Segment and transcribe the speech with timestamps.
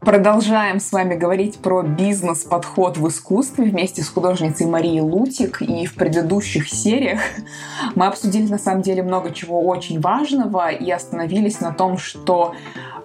[0.00, 5.62] Продолжаем с вами говорить про бизнес-подход в искусстве вместе с художницей Марией Лутик.
[5.62, 7.20] И в предыдущих сериях
[7.94, 12.54] мы обсудили на самом деле много чего очень важного и остановились на том, что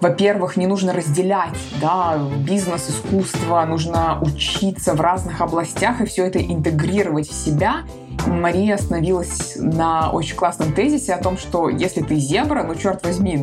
[0.01, 6.39] во-первых, не нужно разделять да, бизнес, искусство, нужно учиться в разных областях и все это
[6.39, 7.83] интегрировать в себя.
[8.25, 13.37] Мария остановилась на очень классном тезисе о том, что если ты зебра, ну, черт возьми,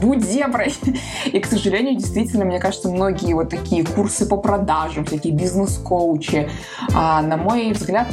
[0.00, 0.72] будь зеброй.
[1.26, 6.48] И, к сожалению, действительно, мне кажется, многие вот такие курсы по продажам, всякие бизнес-коучи,
[6.94, 8.08] а, на мой взгляд,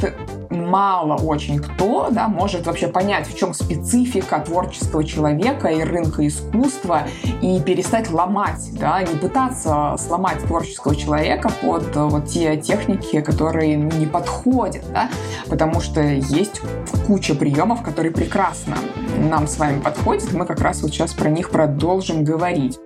[0.51, 7.03] мало очень кто да, может вообще понять, в чем специфика творческого человека и рынка искусства,
[7.41, 13.75] и перестать ломать, да, не пытаться сломать творческого человека под э, вот те техники, которые
[13.75, 15.09] не подходят, да,
[15.49, 16.61] потому что есть
[17.07, 18.75] куча приемов, которые прекрасно
[19.17, 22.79] нам с вами подходят, мы как раз вот сейчас про них продолжим говорить.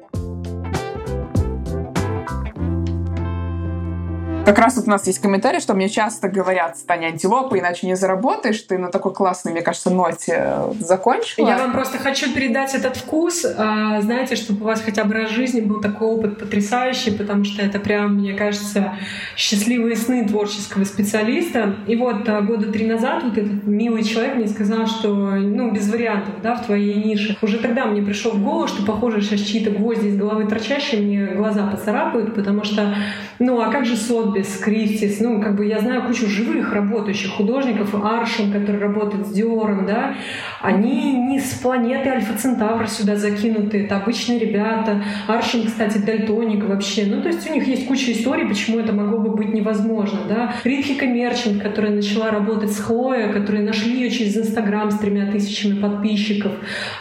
[4.46, 7.96] Как раз вот у нас есть комментарий, что мне часто говорят, стань антилопой, иначе не
[7.96, 8.62] заработаешь.
[8.62, 11.48] Ты на такой классной, мне кажется, ноте закончила.
[11.48, 13.44] Я вам просто хочу передать этот вкус.
[13.44, 17.44] А, знаете, чтобы у вас хотя бы раз в жизни был такой опыт потрясающий, потому
[17.44, 18.94] что это прям, мне кажется,
[19.36, 21.78] счастливые сны творческого специалиста.
[21.88, 25.90] И вот а, года три назад вот этот милый человек мне сказал, что, ну, без
[25.90, 27.36] вариантов, да, в твоей нише.
[27.42, 31.26] Уже тогда мне пришел в голову, что, похоже, сейчас чьи-то гвозди из головы торчащие мне
[31.34, 32.96] глаза поцарапают, потому что,
[33.40, 37.32] ну, а как же сот Хоббис, Кристис, ну, как бы я знаю кучу живых работающих
[37.32, 40.16] художников, Аршин, который работает с Диором, да,
[40.62, 45.04] они не с планеты Альфа Центавра сюда закинуты, это обычные ребята.
[45.28, 47.06] Аршин, кстати, дальтоник вообще.
[47.06, 50.54] Ну, то есть у них есть куча историй, почему это могло бы быть невозможно, да.
[50.64, 55.80] Ритхика Мерчант, которая начала работать с Хлоя, которые нашли ее через Инстаграм с тремя тысячами
[55.80, 56.52] подписчиков.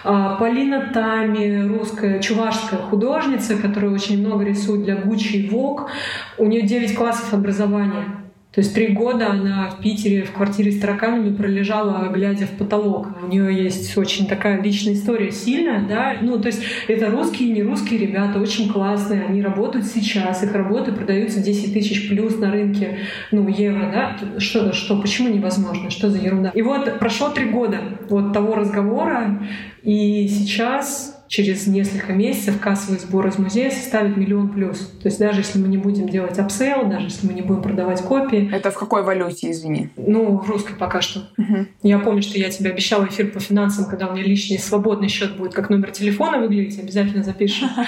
[0.04, 5.90] А, Полина Тами, русская, чувашская художница, которая очень много рисует для Гуччи и Вог.
[6.38, 8.20] У нее 9 классов классов образования.
[8.52, 13.08] То есть три года она в Питере в квартире с тараканами пролежала, глядя в потолок.
[13.24, 16.14] У нее есть очень такая личная история, сильная, да.
[16.20, 19.24] Ну, то есть это русские и не русские ребята, очень классные.
[19.24, 22.98] Они работают сейчас, их работы продаются 10 тысяч плюс на рынке,
[23.32, 24.38] ну, евро, да.
[24.38, 25.90] Что, что, почему невозможно?
[25.90, 26.50] Что за ерунда?
[26.54, 29.42] И вот прошло три года вот того разговора,
[29.82, 34.78] и сейчас через несколько месяцев кассовый сбор из музея составит миллион плюс.
[35.02, 38.02] То есть даже если мы не будем делать upsell, даже если мы не будем продавать
[38.02, 38.50] копии.
[38.52, 39.90] Это в какой валюте, извини?
[39.96, 41.28] Ну, в русской пока что.
[41.38, 41.66] Угу.
[41.82, 45.36] Я помню, что я тебе обещала эфир по финансам, когда у меня лишний свободный счет
[45.36, 47.68] будет, как номер телефона выглядеть, обязательно запишем.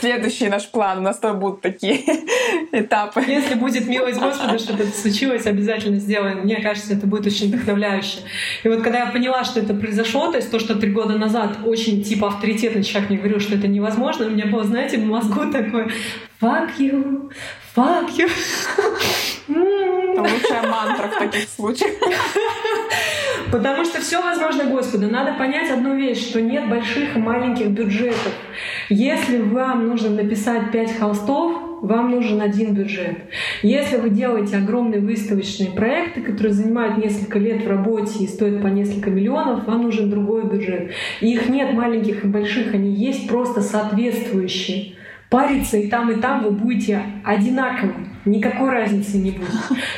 [0.00, 0.98] Следующий наш план.
[0.98, 2.00] У нас тоже будут такие
[2.72, 3.22] этапы.
[3.26, 6.40] Если будет милость Господа, чтобы это случилось, обязательно сделаем.
[6.40, 8.20] Мне кажется, это будет очень вдохновляюще.
[8.64, 11.58] И вот когда я поняла, что это произошло, то есть то, что три года назад
[11.64, 15.50] очень типа авторитетный человек мне говорил, что это невозможно, у меня было, знаете, в мозгу
[15.50, 15.88] такое
[16.40, 17.30] fuck you,
[17.78, 18.28] fuck you.
[20.12, 21.92] Это лучшая мантра в таких случаях.
[23.52, 25.08] Потому что все возможно Господу.
[25.08, 28.32] Надо понять одну вещь, что нет больших и маленьких бюджетов.
[28.90, 33.18] Если вам нужно написать пять холстов, вам нужен один бюджет.
[33.62, 38.66] Если вы делаете огромные выставочные проекты, которые занимают несколько лет в работе и стоят по
[38.66, 40.90] несколько миллионов, вам нужен другой бюджет.
[41.20, 44.97] И их нет маленьких и больших, они есть просто соответствующие
[45.30, 48.08] париться и там, и там вы будете одинаковым.
[48.24, 49.48] Никакой разницы не будет.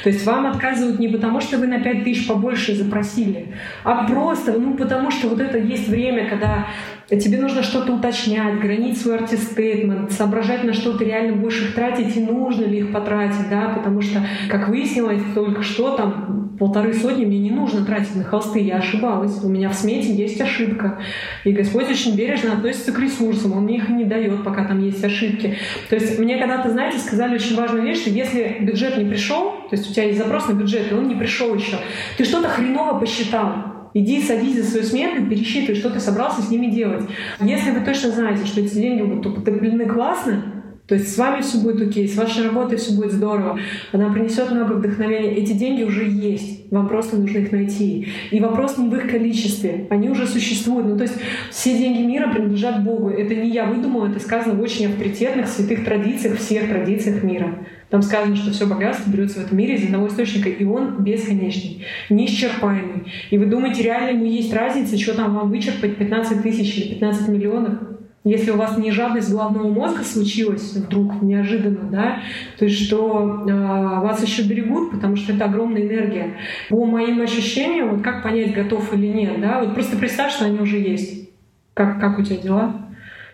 [0.04, 4.52] То есть вам отказывают не потому, что вы на 5 тысяч побольше запросили, а просто,
[4.52, 6.66] ну, потому что вот это есть время, когда
[7.08, 12.16] тебе нужно что-то уточнять, гранить свой артистейтмент, соображать, на что ты реально будешь их тратить
[12.16, 17.24] и нужно ли их потратить, да, потому что, как выяснилось только что, там полторы сотни
[17.24, 20.98] мне не нужно тратить на холсты, я ошибалась, у меня в смете есть ошибка,
[21.42, 25.02] и Господь очень бережно относится к ресурсам, Он мне их не дает, пока там есть
[25.02, 25.56] ошибки.
[25.88, 29.74] То есть мне когда-то, знаете, сказали очень важную вещь, что если бюджет не пришел, то
[29.74, 31.78] есть у тебя есть запрос на бюджет, и он не пришел еще,
[32.18, 36.50] ты что-то хреново посчитал, Иди садись за свою смету и пересчитывай, что ты собрался с
[36.50, 37.06] ними делать.
[37.40, 40.59] Если вы точно знаете, что эти деньги будут употреблены классно,
[40.90, 43.60] то есть с вами все будет окей, с вашей работой все будет здорово,
[43.92, 45.36] она принесет много вдохновения.
[45.36, 48.08] Эти деньги уже есть, вам просто нужно их найти.
[48.32, 50.88] И вопрос не в их количестве, они уже существуют.
[50.88, 51.14] Ну то есть
[51.52, 53.08] все деньги мира принадлежат Богу.
[53.08, 57.64] Это не я выдумала, это сказано в очень авторитетных, святых традициях, всех традициях мира.
[57.88, 61.84] Там сказано, что все богатство берется в этом мире из одного источника, и он бесконечный,
[62.08, 63.12] неисчерпаемый.
[63.30, 67.28] И вы думаете, реально ему есть разница, что там вам вычерпать 15 тысяч или 15
[67.28, 67.89] миллионов?
[68.22, 72.18] Если у вас не жадность головного мозга случилась вдруг неожиданно, да,
[72.58, 76.36] то есть что э, вас еще берегут, потому что это огромная энергия.
[76.68, 80.58] По моим ощущениям, вот как понять, готов или нет, да, вот просто представь, что они
[80.58, 81.30] уже есть.
[81.72, 82.74] Как, как у тебя дела?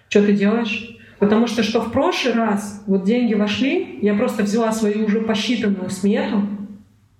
[0.08, 0.96] Что ты делаешь?
[1.18, 5.90] Потому что что в прошлый раз вот деньги вошли, я просто взяла свою уже посчитанную
[5.90, 6.42] смету,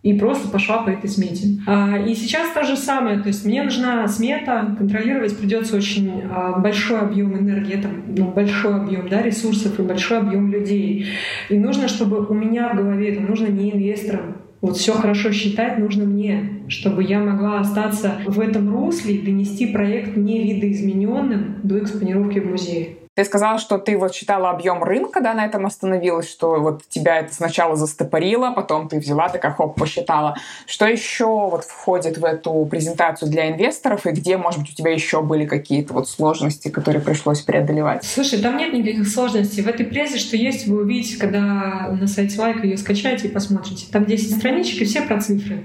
[0.06, 1.60] и просто пошла по этой смете.
[1.66, 6.60] А, и сейчас то же самое, то есть мне нужна смета, контролировать придется очень а,
[6.60, 11.06] большой объем энергии, это ну, большой объем да, ресурсов и большой объем людей.
[11.50, 15.78] И нужно, чтобы у меня в голове, это нужно не инвесторам, вот все хорошо считать
[15.78, 21.80] нужно мне, чтобы я могла остаться в этом русле и донести проект не видоизмененным до
[21.80, 22.90] экспонировки в музее.
[23.16, 27.20] Ты сказала, что ты вот считала объем рынка, да, на этом остановилась, что вот тебя
[27.20, 30.36] это сначала застопорило, потом ты взяла, такая хоп, посчитала.
[30.66, 34.92] Что еще вот входит в эту презентацию для инвесторов и где, может быть, у тебя
[34.92, 38.04] еще были какие-то вот сложности, которые пришлось преодолевать?
[38.04, 39.62] Слушай, там нет никаких сложностей.
[39.62, 43.86] В этой презе, что есть, вы увидите, когда на сайте Лайка ее скачаете и посмотрите.
[43.90, 45.62] Там 10 страничек и все про цифры.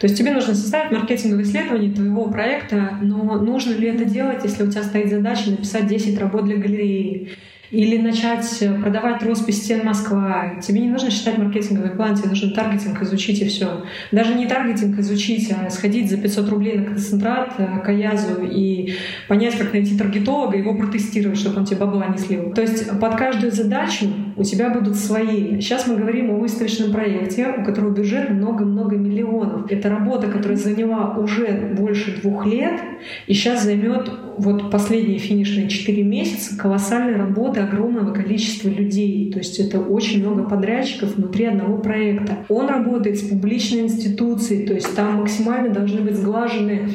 [0.00, 4.62] То есть тебе нужно составить маркетинговое исследование твоего проекта, но нужно ли это делать, если
[4.62, 6.93] у тебя стоит задача написать 10 работ для галереи
[7.74, 10.60] Или начать продавать роспись стен Москва.
[10.62, 13.84] Тебе не нужно считать маркетинговый план, тебе нужно таргетинг изучить и все.
[14.12, 18.94] Даже не таргетинг изучить, а сходить за 500 рублей на концентрат э, к Аязу и
[19.26, 22.52] понять, как найти таргетолога, его протестировать, чтобы он тебе бабла не слил.
[22.52, 24.06] То есть под каждую задачу
[24.36, 25.60] у тебя будут свои.
[25.60, 29.68] Сейчас мы говорим о выставочном проекте, у которого бюджет много-много миллионов.
[29.68, 32.80] Это работа, которая заняла уже больше двух лет,
[33.26, 39.30] и сейчас займет вот последние финишные 4 месяца колоссальной работы огромного количества людей.
[39.32, 42.38] То есть это очень много подрядчиков внутри одного проекта.
[42.48, 46.90] Он работает с публичной институцией, то есть там максимально должны быть сглажены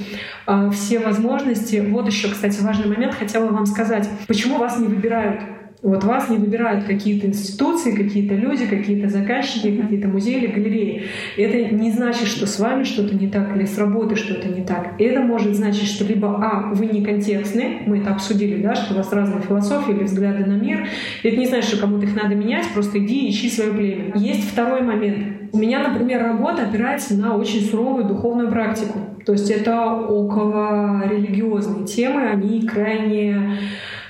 [0.48, 1.84] э, все возможности.
[1.90, 4.10] Вот еще, кстати, важный момент хотела вам сказать.
[4.28, 5.42] Почему вас не выбирают?
[5.82, 11.04] Вот вас не выбирают какие-то институции, какие-то люди, какие-то заказчики, какие-то музеи или галереи.
[11.38, 14.96] Это не значит, что с вами что-то не так или с работой что-то не так.
[15.00, 18.98] Это может значить, что либо, а, вы не контекстны, мы это обсудили, да, что у
[18.98, 20.86] вас разные философии или взгляды на мир.
[21.24, 24.12] Это не значит, что кому-то их надо менять, просто иди ищи свое племя.
[24.16, 25.50] Есть второй момент.
[25.54, 29.00] У меня, например, работа опирается на очень суровую духовную практику.
[29.26, 33.58] То есть это около религиозные темы, они крайне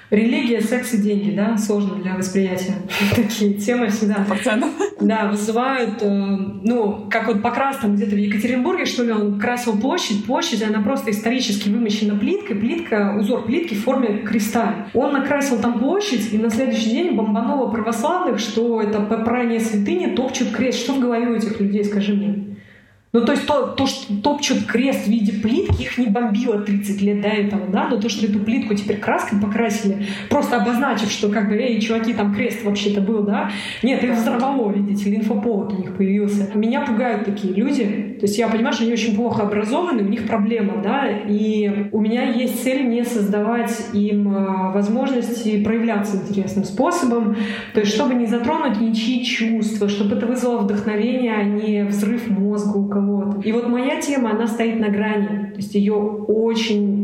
[0.09, 2.73] Религия, секс и деньги, да, сложно для восприятия.
[3.15, 4.25] Такие темы всегда.
[4.27, 4.71] Пацанов.
[4.99, 9.79] Да, вызывают, э, ну, как вот Покрас там где-то в Екатеринбурге, что ли, он красил
[9.79, 10.25] площадь.
[10.25, 12.55] Площадь, она просто исторически вымощена плиткой.
[12.55, 14.87] Плитка, узор плитки в форме креста.
[14.95, 20.49] Он накрасил там площадь, и на следующий день бомбануло православных, что это попрание святыни топчут
[20.49, 20.79] крест.
[20.79, 22.48] Что в голове у этих людей, скажи мне?
[23.11, 27.01] Ну, то есть то, то, что топчут крест в виде плитки, их не бомбило 30
[27.01, 31.29] лет до этого, да, но то, что эту плитку теперь краской покрасили, просто обозначив, что
[31.29, 33.49] как бы, эй, чуваки, там крест вообще-то был, да,
[33.81, 36.51] нет, их взорвало, видите, инфоповод у них появился.
[36.53, 40.27] Меня пугают такие люди, то есть я понимаю, что они очень плохо образованы, у них
[40.27, 47.37] проблема, да, и у меня есть цель не создавать им а, возможности проявляться интересным способом,
[47.73, 52.77] то есть чтобы не затронуть ничьи чувства, чтобы это вызвало вдохновение, а не взрыв мозга
[52.77, 53.41] у кого-то.
[53.41, 55.51] И вот моя тема, она стоит на грани.
[55.51, 55.93] То есть ее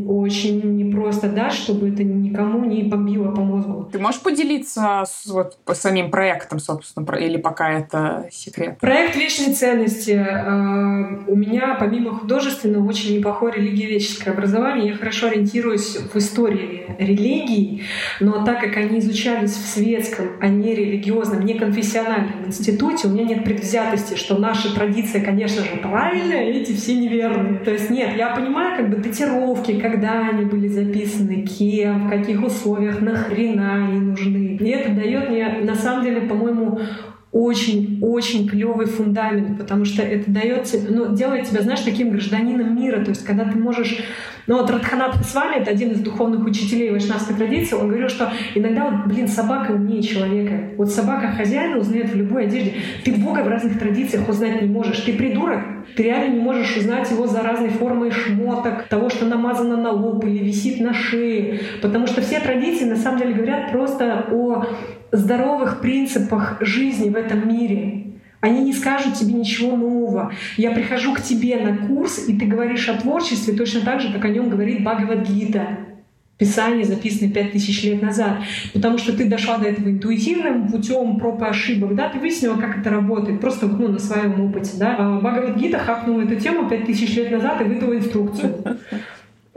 [0.06, 3.90] очень-очень непросто дать, чтобы это никому не бомбило по мозгу.
[3.92, 8.78] Ты можешь поделиться с, вот, по самим проектом, собственно, или пока это секрет?
[8.80, 10.12] Проект «Вечные ценности».
[10.12, 14.90] Э, у меня, помимо художественного, очень неплохое религиоведческое образование.
[14.90, 17.84] Я хорошо ориентируюсь в истории религий,
[18.20, 23.24] но так как они изучались в светском, а не религиозном, не конфессиональном институте, у меня
[23.24, 27.60] нет предвзятости, что наша традиция, конечно же, правильно, эти все неверные.
[27.60, 32.44] То есть нет, я понимаю как бы датировки, когда они были записаны, кем, в каких
[32.44, 34.58] условиях, нахрена они нужны.
[34.60, 36.80] И это дает мне, на самом деле, по-моему,
[37.32, 43.04] очень-очень клевый фундамент, потому что это дает ну, делает тебя, знаешь, таким гражданином мира.
[43.04, 44.00] То есть, когда ты можешь...
[44.48, 48.32] Ну, вот Радханат с вами, это один из духовных учителей вайшнавской традиции, он говорил, что
[48.54, 50.72] иногда, вот, блин, собака умнее человека.
[50.78, 52.74] Вот собака хозяина узнает в любой одежде.
[53.04, 55.00] Ты Бога в разных традициях узнать не можешь.
[55.00, 55.62] Ты придурок,
[55.96, 60.24] ты реально не можешь узнать его за разной формой шмоток, того, что намазано на лоб
[60.26, 61.62] или висит на шее.
[61.82, 64.66] Потому что все традиции, на самом деле, говорят просто о
[65.12, 68.05] здоровых принципах жизни в этом мире.
[68.42, 70.32] Они не скажут тебе ничего нового.
[70.58, 74.26] Я прихожу к тебе на курс, и ты говоришь о творчестве точно так же, как
[74.26, 75.80] о нем говорит Бхагавадгита.
[76.38, 78.40] Писание, записанное пять тысяч лет назад.
[78.74, 82.78] Потому что ты дошла до этого интуитивным путем проб и ошибок, да, ты выяснила, как
[82.78, 84.72] это работает, просто ну, на своем опыте.
[84.78, 84.98] Да.
[85.00, 88.80] А Бхагавадгита хакнула эту тему пять тысяч лет назад и выдала инструкцию.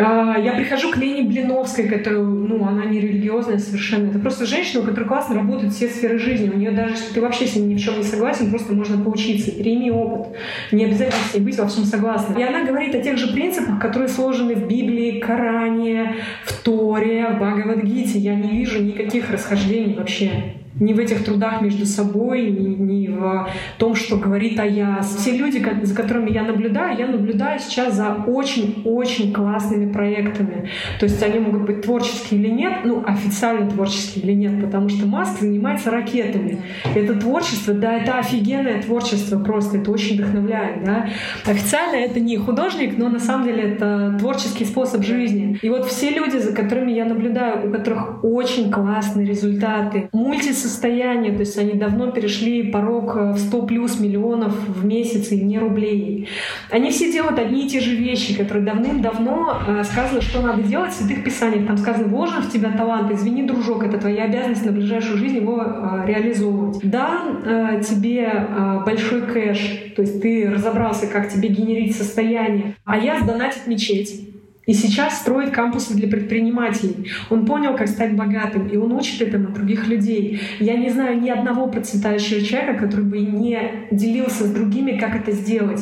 [0.01, 4.11] А, я прихожу к Лене Блиновской, которая, ну, она не религиозная совершенно.
[4.11, 6.49] Это просто женщина, у которой классно работают все сферы жизни.
[6.49, 9.03] У нее даже, если ты вообще с ней ни в чем не согласен, просто можно
[9.03, 9.51] поучиться.
[9.51, 10.37] Прими опыт.
[10.71, 12.39] Не обязательно с ней быть во всем согласным.
[12.39, 16.15] И она говорит о тех же принципах, которые сложены в Библии, Коране,
[16.45, 18.21] в Торе, в Бхагавадгите.
[18.21, 23.49] Я не вижу никаких расхождений вообще ни в этих трудах между собой, ни, ни в
[23.79, 25.17] том, что говорит Аяс.
[25.17, 30.69] Все люди, за которыми я наблюдаю, я наблюдаю сейчас за очень-очень классными проектами.
[31.01, 35.07] То есть они могут быть творческие или нет, ну, официально творческие или нет, потому что
[35.07, 36.59] Маск занимается ракетами.
[36.95, 41.09] Это творчество, да, это офигенное творчество просто, это очень вдохновляет, да.
[41.47, 45.59] Официально это не художник, но на самом деле это творческий способ жизни.
[45.63, 51.33] И вот все люди, за которыми я наблюдаю, у которых очень классные результаты, мультисоциальные состояние,
[51.33, 55.59] то есть они давно перешли порог э, в 100 плюс миллионов в месяц и не
[55.59, 56.29] рублей.
[56.71, 60.93] Они все делают одни и те же вещи, которые давным-давно э, сказано, что надо делать
[60.93, 61.67] в святых писаниях.
[61.67, 65.63] Там сказано, вложен в тебя талант, извини, дружок, это твоя обязанность на ближайшую жизнь его
[65.63, 66.79] э, реализовывать.
[66.83, 68.47] Да, тебе
[68.85, 74.38] большой кэш, то есть ты разобрался, как тебе генерить состояние, а я сдонатить мечеть.
[74.69, 77.11] И сейчас строит кампусы для предпринимателей.
[77.31, 80.43] Он понял, как стать богатым, и он учит этому других людей.
[80.61, 83.59] Я не знаю ни одного процветающего человека, который бы не
[83.91, 85.81] делился с другими, как это сделать.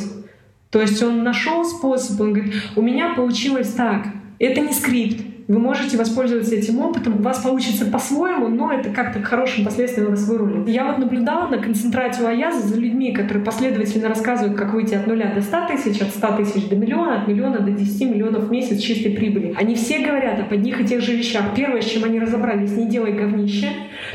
[0.71, 4.07] То есть он нашел способ, он говорит, у меня получилось так.
[4.39, 9.21] Это не скрипт, вы можете воспользоваться этим опытом, у вас получится по-своему, но это как-то
[9.21, 10.69] к хорошим последствиям вас вырулит.
[10.69, 15.33] Я вот наблюдала на концентрацию Аяза за людьми, которые последовательно рассказывают, как выйти от нуля
[15.33, 18.81] до 100 тысяч, от 100 тысяч до миллиона, от миллиона до 10 миллионов в месяц
[18.81, 19.55] чистой прибыли.
[19.57, 21.55] Они все говорят об одних и тех же вещах.
[21.55, 23.69] Первое, с чем они разобрались, не делай говнище.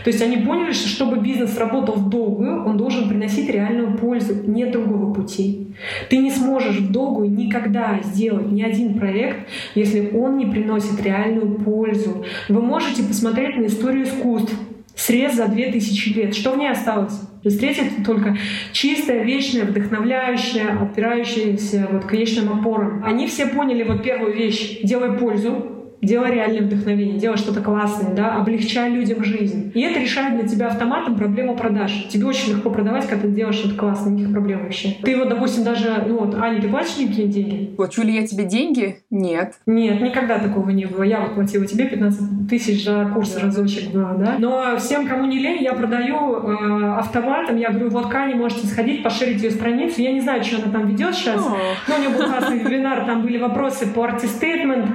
[0.04, 4.34] То есть они поняли, что чтобы бизнес работал в долгую, он должен приносить реальную пользу.
[4.46, 5.68] Нет другого пути.
[6.10, 11.21] Ты не сможешь в долгую никогда сделать ни один проект, если он не приносит реальную
[11.64, 12.26] пользу.
[12.50, 14.54] Вы можете посмотреть на историю искусств.
[14.96, 16.36] Срез за две тысячи лет.
[16.36, 17.20] Что в ней осталось?
[17.44, 18.38] Встретить только
[18.72, 23.04] чистое, вечное, вдохновляющее, опирающееся вот к вечным опорам.
[23.04, 24.82] Они все поняли вот первую вещь.
[24.84, 25.71] Делай пользу,
[26.02, 29.72] делай реальное вдохновение, делай что-то классное, да, облегчай людям жизнь.
[29.74, 32.08] И это решает для тебя автоматом проблему продаж.
[32.10, 34.96] Тебе очень легко продавать, когда ты делаешь что-то классное, никаких проблем вообще.
[35.04, 37.76] Ты вот, допустим, даже, ну вот, Аня, ты платишь мне какие деньги?
[37.76, 38.98] Плачу ли я тебе деньги?
[39.10, 39.54] Нет.
[39.66, 41.04] Нет, никогда такого не было.
[41.04, 44.36] Я вот платила тебе 15 тысяч за курс разочек было, да.
[44.40, 47.58] Но всем, кому не лень, я продаю э, автоматом.
[47.58, 50.02] Я говорю, вот к Ане можете сходить, поширить ее страницу.
[50.02, 51.42] Я не знаю, что она там ведет сейчас.
[51.88, 54.88] Но у нее был классный вебинар, там были вопросы по артистейтмент,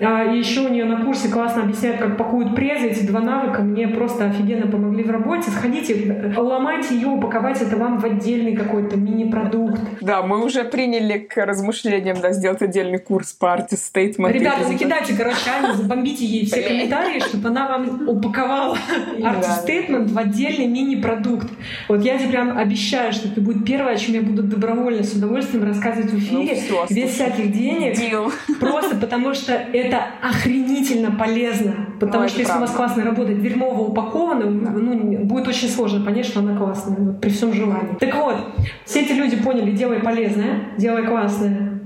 [0.00, 2.88] э, и еще еще у нее на курсе классно объясняют, как пакуют презы.
[2.88, 5.50] Эти два навыка мне просто офигенно помогли в работе.
[5.50, 9.80] Сходите, ломайте ее, упаковать это вам в отдельный какой-то мини-продукт.
[10.00, 14.32] Да, мы уже приняли к размышлениям, да, сделать отдельный курс по артист стейтмент.
[14.32, 18.78] Ребята, закидайте, короче, Аню, забомбите ей все комментарии, чтобы она вам упаковала
[19.22, 21.48] артист стейтмент в отдельный мини-продукт.
[21.88, 25.14] Вот я тебе прям обещаю, что это будет первое, о чем я буду добровольно, с
[25.14, 27.98] удовольствием рассказывать в эфире, ну, все, без всяких денег.
[27.98, 28.30] Дел.
[28.60, 31.74] Просто потому что это охрененно охренительно полезно.
[31.98, 32.64] Потому ну, что если правда.
[32.64, 34.70] у вас классная работа дерьмово упакована, да.
[34.70, 37.96] ну, будет очень сложно понять, что она классная, вот, при всем желании.
[37.98, 38.36] Так вот,
[38.84, 41.80] все эти люди поняли, делай полезное, делай классное.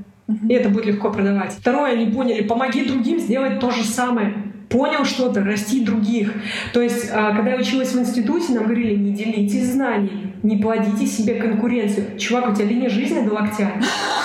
[0.49, 1.53] И это будет легко продавать.
[1.53, 4.35] Второе, они поняли, помоги другим сделать то же самое
[4.69, 6.33] понял что-то, расти других.
[6.73, 11.07] То есть, а, когда я училась в институте, нам говорили, не делитесь знаниями, не плодите
[11.07, 12.19] себе конкуренцию.
[12.19, 13.73] Чувак, у тебя линия жизни до локтя.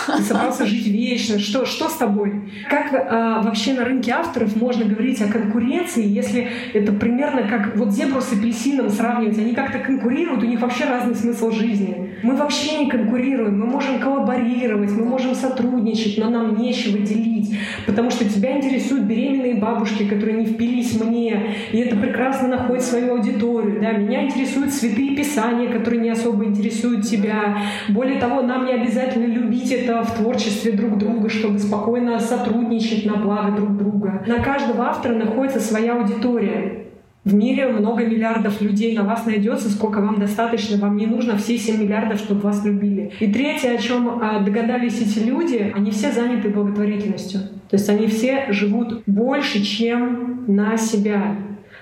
[0.06, 1.40] Ты собрался жить вечно.
[1.40, 2.50] Что, что с тобой?
[2.70, 7.92] Как а, вообще на рынке авторов можно говорить о конкуренции, если это примерно как вот
[7.92, 9.38] зебру с апельсином сравнивать?
[9.38, 12.18] Они как-то конкурируют, у них вообще разный смысл жизни.
[12.24, 17.54] Мы вообще не конкурируем, мы можем коллаборировать, мы можем сотрудничать, но нам нечего делить,
[17.86, 22.84] потому что тебя интересуют беременные бабушки, которые которые не впились мне, и это прекрасно находит
[22.84, 23.82] свою аудиторию.
[23.82, 23.92] Да?
[23.92, 27.58] Меня интересуют святые писания, которые не особо интересуют тебя.
[27.90, 33.18] Более того, нам не обязательно любить это в творчестве друг друга, чтобы спокойно сотрудничать на
[33.18, 34.24] благо друг друга.
[34.28, 36.83] На каждого автора находится своя аудитория.
[37.26, 40.78] В мире много миллиардов людей на вас найдется, сколько вам достаточно.
[40.78, 43.12] Вам не нужно все 7 миллиардов, чтобы вас любили.
[43.22, 47.42] И третье, о чем а, догадались эти люди, они все заняты благотворительностью.
[47.70, 51.38] То есть они все живут больше, чем на себя.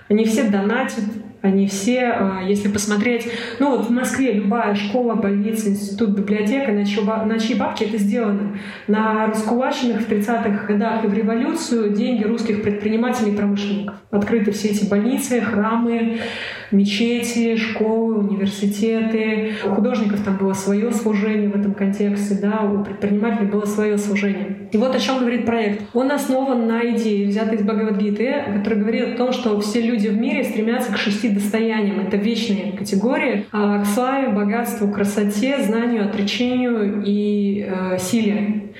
[0.10, 1.05] Они все донатят,
[1.41, 3.27] Они все, а, если посмотреть,
[3.60, 7.98] ну вот в Москве любая школа, больница, институт, библиотека, на, чьи, на чьи бабки это
[7.98, 8.60] сделано?
[8.88, 13.95] На раскулаченных в 30-х годах и в революцию деньги русских предпринимателей и промышленников.
[14.12, 16.19] Открыты все эти больницы, храмы,
[16.71, 19.53] мечети, школы, университеты.
[19.65, 24.69] У художников там было свое служение в этом контексте, да, у предпринимателей было свое служение.
[24.71, 25.83] И вот о чем говорит проект.
[25.93, 30.17] Он основан на идее, взятой из Бхагавадгиты, которая говорит о том, что все люди в
[30.17, 31.99] мире стремятся к шести достояниям.
[31.99, 33.45] Это вечные категории.
[33.51, 38.71] А к славе, богатству, красоте, знанию, отречению и э, силе.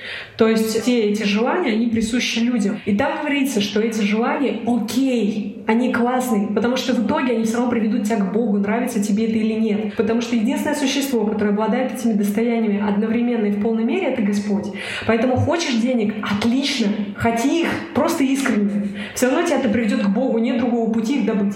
[0.42, 2.80] То есть все эти желания, они присущи людям.
[2.84, 7.58] И там говорится, что эти желания окей, они классные, потому что в итоге они все
[7.58, 9.94] равно приведут тебя к Богу, нравится тебе это или нет.
[9.94, 14.66] Потому что единственное существо, которое обладает этими достояниями одновременно и в полной мере, это Господь.
[15.06, 16.14] Поэтому хочешь денег?
[16.22, 16.88] Отлично.
[17.16, 18.88] Хоти их просто искренне.
[19.14, 21.54] Все равно тебя это приведет к Богу, нет другого пути их добыть.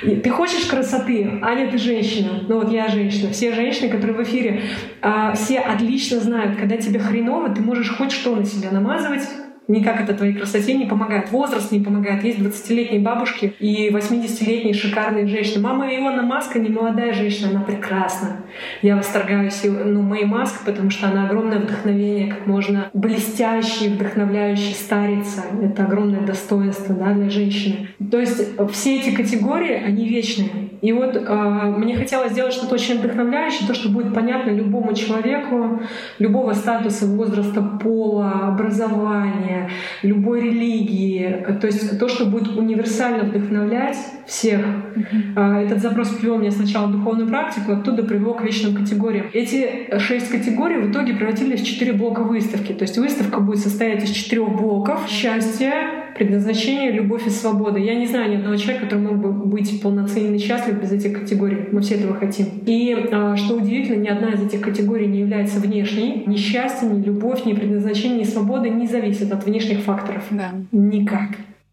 [0.00, 1.38] Ты хочешь красоты?
[1.42, 2.44] Аня, ты женщина.
[2.48, 3.30] Ну вот я женщина.
[3.30, 4.62] Все женщины, которые в эфире,
[5.02, 9.28] а, все отлично знают, когда тебе хреново, ты можешь хоть что на себя намазывать,
[9.66, 11.32] никак это твоей красоте не помогает.
[11.32, 12.22] Возраст не помогает.
[12.22, 15.60] Есть 20-летние бабушки и 80-летние шикарные женщины.
[15.60, 18.41] Мама Илона Маска не молодая женщина, она прекрасна.
[18.82, 25.42] Я восторгаюсь ну, моей Маск, потому что она огромное вдохновение, как можно блестящий, вдохновляющий стариться.
[25.62, 27.88] Это огромное достоинство да, для женщины.
[28.10, 30.50] То есть все эти категории, они вечные.
[30.82, 35.80] И вот э, мне хотелось сделать что-то очень вдохновляющее, то, что будет понятно любому человеку,
[36.18, 39.70] любого статуса, возраста, пола, образования,
[40.02, 41.46] любой религии.
[41.60, 44.60] То есть то, что будет универсально вдохновлять всех.
[44.60, 45.66] Mm-hmm.
[45.66, 49.26] Этот запрос привел меня сначала в духовную практику, оттуда привел к вечным категориям.
[49.32, 52.72] Эти шесть категорий в итоге превратились в четыре блока выставки.
[52.72, 55.08] То есть выставка будет состоять из четырех блоков.
[55.08, 55.72] Счастье,
[56.16, 57.78] предназначение, любовь и свобода.
[57.78, 61.18] Я не знаю ни одного человека, который мог бы быть полноценен и счастлив без этих
[61.20, 61.68] категорий.
[61.70, 62.46] Мы все этого хотим.
[62.66, 66.24] И а, что удивительно, ни одна из этих категорий не является внешней.
[66.26, 70.24] Ни счастье, ни любовь, ни предназначение, ни свобода не зависят от внешних факторов.
[70.30, 70.50] Да.
[70.72, 71.30] Никак.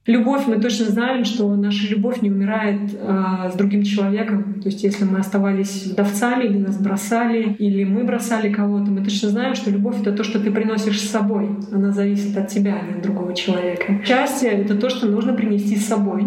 [0.09, 4.55] Любовь, мы точно знаем, что наша любовь не умирает э, с другим человеком.
[4.59, 9.29] То есть если мы оставались вдовцами, или нас бросали, или мы бросали кого-то, мы точно
[9.29, 11.49] знаем, что любовь— это то, что ты приносишь с собой.
[11.71, 14.01] Она зависит от тебя, а не от другого человека.
[14.03, 16.25] Счастье— это то, что нужно принести с собой.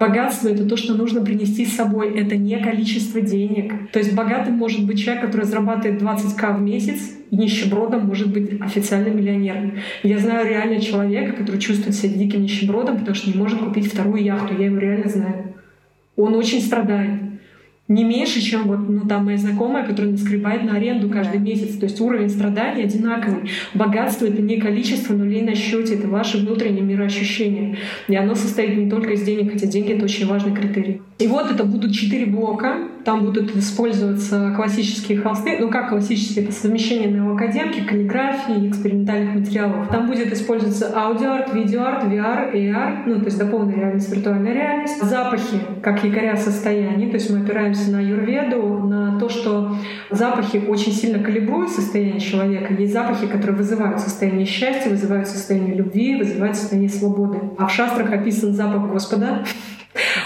[0.00, 2.18] Богатство— это то, что нужно принести с собой.
[2.18, 3.92] Это не количество денег.
[3.92, 8.60] То есть богатым может быть человек, который зарабатывает 20к в месяц, и нищебродом может быть
[8.60, 9.78] официально миллионером.
[10.02, 14.22] Я знаю реально человека, который чувствует себя диким нищебродом, потому что не может купить вторую
[14.22, 14.54] яхту.
[14.58, 15.54] Я его реально знаю.
[16.14, 17.20] Он очень страдает
[17.88, 21.76] не меньше, чем вот, ну, там моя знакомая, которая наскребает на аренду каждый месяц.
[21.78, 23.48] То есть уровень страданий одинаковый.
[23.72, 27.78] Богатство— это не количество нулей на счете, это ваше внутреннее мироощущение.
[28.08, 31.00] И оно состоит не только из денег, хотя деньги— это очень важный критерий.
[31.18, 32.88] И вот это будут четыре блока.
[33.04, 35.58] Там будут использоваться классические холсты.
[35.58, 36.44] Ну, как классические?
[36.44, 39.88] Это совмещение неоакадемки, каллиграфии, экспериментальных материалов.
[39.88, 45.02] Там будет использоваться аудиоарт, видеоарт, VR, AR, ну, то есть дополненная реальность, виртуальная реальность.
[45.02, 47.08] Запахи, как якоря состояний.
[47.08, 49.76] То есть мы опираемся на юрведу, на то, что
[50.10, 52.72] запахи очень сильно калибруют состояние человека.
[52.74, 57.38] Есть запахи, которые вызывают состояние счастья, вызывают состояние любви, вызывают состояние свободы.
[57.58, 59.44] А в шастрах описан запах Господа,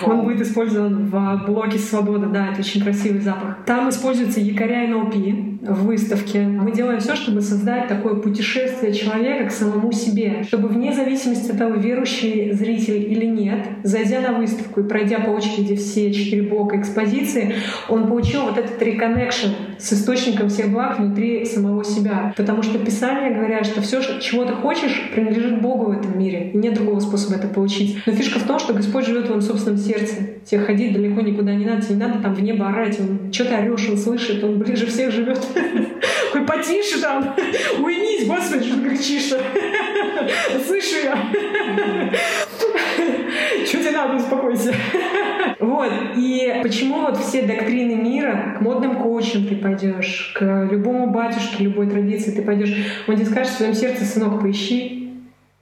[0.03, 2.27] он будет использован в блоке «Свобода».
[2.27, 3.59] Да, это очень красивый запах.
[3.67, 5.15] Там используется якоря НЛП
[5.63, 6.41] в выставке.
[6.41, 11.59] Мы делаем все, чтобы создать такое путешествие человека к самому себе, чтобы вне зависимости от
[11.59, 16.81] того, верующий зритель или нет, зайдя на выставку и пройдя по очереди все четыре блока
[16.81, 17.55] экспозиции,
[17.89, 22.33] он получил вот этот реконнекшн с источником всех благ внутри самого себя.
[22.37, 26.51] Потому что Писание говорят, что все, чего ты хочешь, принадлежит Богу в этом мире.
[26.53, 27.99] И нет другого способа это получить.
[28.07, 30.17] Но фишка в том, что Господь живет в твоем собственном сердце.
[30.45, 32.99] Тебе ходить далеко никуда не надо, тебе не надо там в небо орать.
[33.01, 35.46] Он, что ты орешь, он слышит, он ближе всех живет.
[36.35, 37.35] Ой, потише там,
[37.83, 39.33] уймись, господи, что ты кричишь
[40.67, 41.17] Слышу я.
[43.67, 44.75] Что тебе надо, успокойся.
[45.61, 45.91] Вот.
[46.17, 51.89] И почему вот все доктрины мира, к модным коучам ты пойдешь, к любому батюшке, любой
[51.89, 52.75] традиции ты пойдешь,
[53.07, 54.96] он тебе скажет в своем сердце, сынок, поищи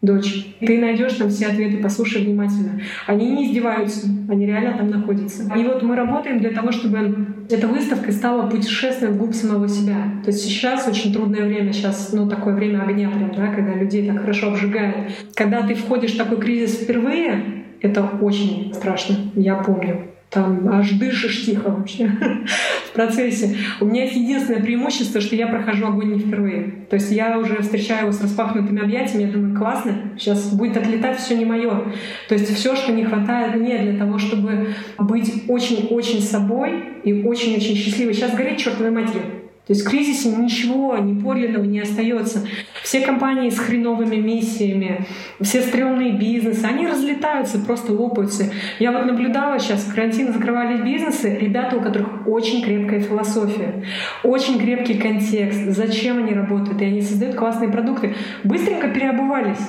[0.05, 0.47] дочь.
[0.61, 2.81] Ты найдешь там все ответы, послушай внимательно.
[3.07, 5.53] Они не издеваются, они реально там находятся.
[5.55, 9.97] И вот мы работаем для того, чтобы эта выставка стала путешествием вглубь самого себя.
[10.25, 14.07] То есть сейчас очень трудное время, сейчас ну, такое время огня прям, да, когда людей
[14.09, 14.95] так хорошо обжигает.
[15.35, 20.14] Когда ты входишь в такой кризис впервые, это очень страшно, я помню.
[20.35, 22.11] Там аж дышишь тихо вообще
[22.87, 23.57] в процессе.
[23.81, 26.87] У меня есть единственное преимущество, что я прохожу огонь не впервые.
[26.91, 31.19] То есть я уже встречаю его с распахнутыми объятиями, я думаю, классно, сейчас будет отлетать
[31.19, 31.85] все не мое.
[32.29, 37.77] То есть все, что не хватает мне для того, чтобы быть очень-очень собой и очень-очень
[37.77, 38.15] счастливой.
[38.15, 39.44] Сейчас горит чертовой матери.
[39.67, 42.47] То есть в кризисе ничего не подлинного не остается.
[42.83, 45.07] Все компании с хреновыми миссиями,
[45.41, 48.45] все стрёмные бизнесы, они разлетаются, просто лопаются.
[48.79, 53.85] Я вот наблюдала сейчас, в карантин закрывали бизнесы, ребята, у которых очень крепкая философия,
[54.23, 58.15] очень крепкий контекст, зачем они работают, и они создают классные продукты.
[58.45, 59.67] Быстренько переобувались.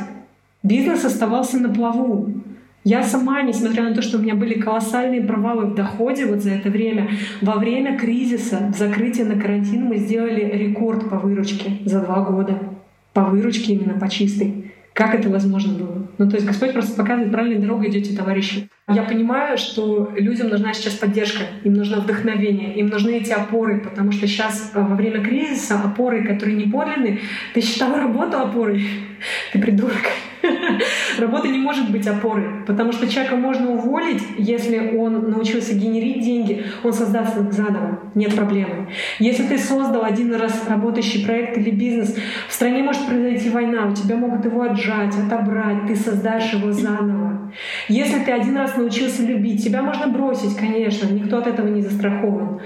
[0.61, 2.33] Бизнес оставался на плаву.
[2.85, 6.51] Я сама, несмотря на то, что у меня были колоссальные провалы в доходе вот за
[6.51, 7.09] это время,
[7.41, 12.59] во время кризиса, закрытия на карантин, мы сделали рекорд по выручке за два года.
[13.13, 14.71] По выручке именно, по чистой.
[14.93, 16.07] Как это возможно было?
[16.19, 18.69] Ну, то есть Господь просто показывает, правильной дорогой идете, товарищи.
[18.87, 24.11] Я понимаю, что людям нужна сейчас поддержка, им нужно вдохновение, им нужны эти опоры, потому
[24.11, 27.19] что сейчас э, во время кризиса опоры, которые не подлинны,
[27.55, 28.85] ты считала работу опорой?
[29.51, 30.03] Ты придурок.
[31.19, 36.63] Работа не может быть опорой, потому что человека можно уволить, если он научился генерить деньги,
[36.83, 38.87] он создаст их заново, нет проблемы.
[39.19, 42.15] Если ты создал один раз работающий проект или бизнес,
[42.47, 47.51] в стране может произойти война, у тебя могут его отжать, отобрать, ты создашь его заново.
[47.87, 52.59] Если ты один раз научился любить, тебя можно бросить, конечно, никто от этого не застрахован.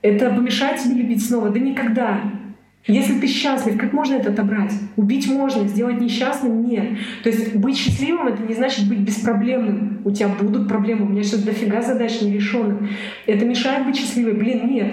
[0.00, 1.50] Это помешает тебе любить снова?
[1.50, 2.20] Да никогда.
[2.86, 4.72] Если ты счастлив, как можно это отобрать?
[4.96, 6.96] Убить можно, сделать несчастным— нет.
[7.22, 10.00] То есть быть счастливым— это не значит быть беспроблемным.
[10.04, 12.88] У тебя будут проблемы, у меня сейчас дофига задач нерешенных.
[13.26, 14.32] Это мешает быть счастливой?
[14.32, 14.92] Блин, нет.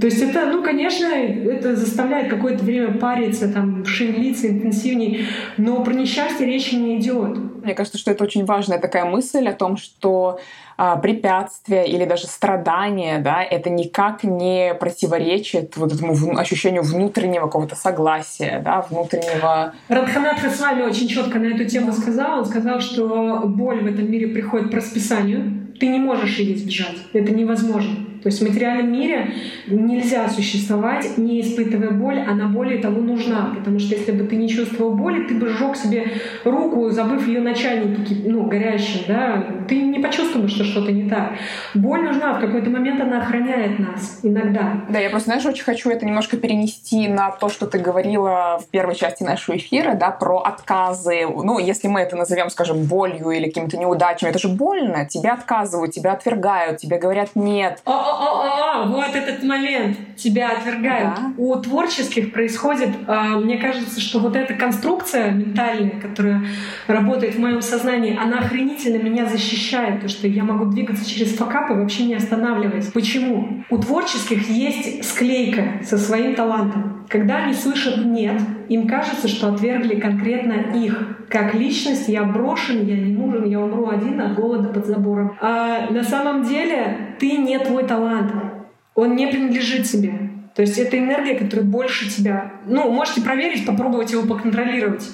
[0.00, 5.94] То есть это, ну, конечно, это заставляет какое-то время париться, там, шевелиться интенсивнее, но про
[5.94, 7.38] несчастье речи не идет.
[7.64, 10.38] Мне кажется, что это очень важная такая мысль о том, что
[10.76, 17.76] а, препятствия или даже страдания, да, это никак не противоречит вот этому ощущению внутреннего какого-то
[17.76, 19.72] согласия, да, внутреннего...
[19.88, 22.40] Радханат с вами очень четко на эту тему сказал.
[22.40, 25.68] Он сказал, что боль в этом мире приходит по расписанию.
[25.78, 26.96] Ты не можешь ее избежать.
[27.12, 28.03] Это невозможно.
[28.24, 29.34] То есть в материальном мире
[29.66, 33.52] нельзя существовать, не испытывая боль, она более того нужна.
[33.54, 36.06] Потому что если бы ты не чувствовал боли, ты бы сжег себе
[36.42, 41.34] руку, забыв ее на чайнике, ну, горящем, да, ты не почувствуешь, что что-то не так.
[41.74, 44.84] Боль нужна, в какой-то момент она охраняет нас иногда.
[44.88, 48.70] Да, я просто, знаешь, очень хочу это немножко перенести на то, что ты говорила в
[48.70, 51.26] первой части нашего эфира, да, про отказы.
[51.26, 55.04] Ну, если мы это назовем, скажем, болью или какими-то неудачами, это же больно.
[55.04, 57.82] Тебя отказывают, тебя отвергают, тебе говорят нет.
[58.14, 61.14] О, о, о, вот этот момент тебя отвергают.
[61.16, 61.32] Да.
[61.36, 66.44] У творческих происходит, а, мне кажется, что вот эта конструкция ментальная, которая
[66.86, 71.74] работает в моем сознании, она охренительно меня защищает, то что я могу двигаться через факапы,
[71.74, 72.86] вообще не останавливаясь.
[72.86, 73.64] Почему?
[73.70, 77.06] У творческих есть склейка со своим талантом.
[77.08, 81.23] Когда они слышат «нет», им кажется, что отвергли конкретно их.
[81.34, 85.36] Как личность я брошен, я не нужен, я умру один от голода под забором.
[85.40, 88.32] А на самом деле ты не твой талант.
[88.94, 90.30] Он не принадлежит тебе.
[90.54, 92.52] То есть это энергия, которая больше тебя.
[92.66, 95.10] Ну, можете проверить, попробовать его поконтролировать.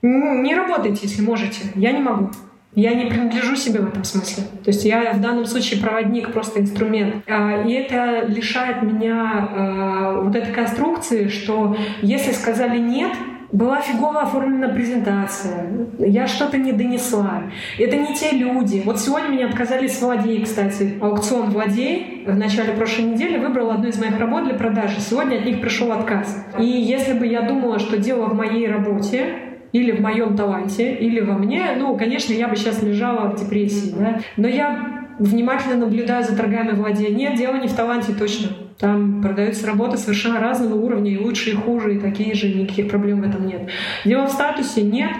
[0.00, 1.62] Не работайте, если можете.
[1.74, 2.30] Я не могу.
[2.76, 4.44] Я не принадлежу себе в этом смысле.
[4.62, 7.24] То есть я в данном случае проводник, просто инструмент.
[7.26, 13.10] А, и это лишает меня а, вот этой конструкции, что если сказали «нет»,
[13.52, 17.44] была фигово оформлена презентация, я что-то не донесла.
[17.78, 18.82] Это не те люди.
[18.84, 20.98] Вот сегодня меня отказались с Владей, кстати.
[21.00, 25.00] Аукцион Владей в начале прошлой недели выбрал одну из моих работ для продажи.
[25.00, 26.46] Сегодня от них пришел отказ.
[26.58, 31.20] И если бы я думала, что дело в моей работе, или в моем таланте, или
[31.20, 34.20] во мне, ну, конечно, я бы сейчас лежала в депрессии, да.
[34.36, 37.14] Но я внимательно наблюдаю за торгами владения.
[37.14, 38.48] Нет, дело не в таланте точно.
[38.78, 43.22] Там продаются работы совершенно разного уровня, и лучше, и хуже, и такие же, никаких проблем
[43.22, 43.68] в этом нет.
[44.04, 45.10] Дело в статусе нет,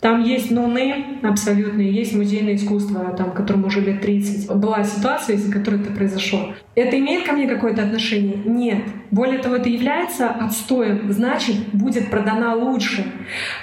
[0.00, 4.50] там есть no name абсолютно, есть музейное искусство, там, которому уже лет 30.
[4.56, 6.54] Была ситуация, из-за которой это произошло.
[6.74, 8.38] Это имеет ко мне какое-то отношение?
[8.44, 8.84] Нет.
[9.10, 13.04] Более того, это является отстоем, значит, будет продана лучше.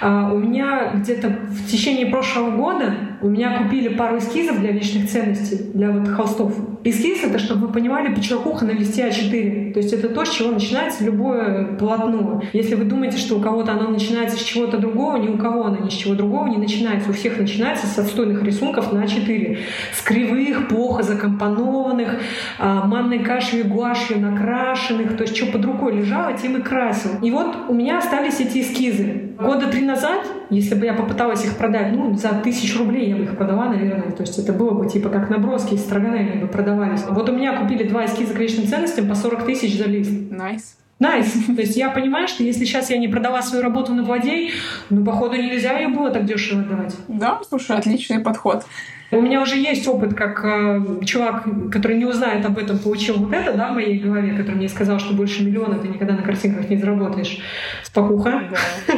[0.00, 5.10] А, у меня где-то в течение прошлого года у меня купили пару эскизов для вечных
[5.10, 6.54] ценностей, для вот холстов.
[6.84, 9.72] Эскиз— это, чтобы вы понимали, почеркуха на листе А4.
[9.72, 12.42] То есть это то, с чего начинается любое полотно.
[12.52, 15.78] Если вы думаете, что у кого-то оно начинается с чего-то другого, ни у кого оно
[15.78, 17.10] ни с чего другого не начинается.
[17.10, 19.58] У всех начинается с отстойных рисунков на А4.
[19.92, 22.20] С кривых, плохо закомпонованных,
[22.58, 27.12] а, манной кашей, гуашью накрашенных, то есть что под рукой лежало, тем и красил.
[27.22, 29.32] И вот у меня остались эти эскизы.
[29.38, 33.24] Года три назад, если бы я попыталась их продать, ну, за тысячу рублей я бы
[33.24, 34.10] их продала, наверное.
[34.10, 37.04] То есть это было бы типа как наброски из Строгановки бы продавались.
[37.08, 40.10] Вот у меня купили два эскиза к вечным ценностям по 40 тысяч за лист.
[40.10, 40.77] Nice.
[40.98, 41.34] Nice.
[41.34, 41.54] Nice.
[41.54, 44.52] То есть я понимаю, что если сейчас я не продала свою работу на Владей,
[44.90, 46.96] ну, походу, нельзя ее было так дешево отдавать.
[47.08, 48.64] Да, слушай, отличный подход.
[49.10, 53.32] У меня уже есть опыт, как э, чувак, который не узнает об этом, получил вот
[53.32, 56.68] это, да, в моей голове, который мне сказал, что больше миллиона ты никогда на картинках
[56.68, 57.38] не заработаешь.
[57.84, 58.42] Спокуха.
[58.86, 58.94] Да.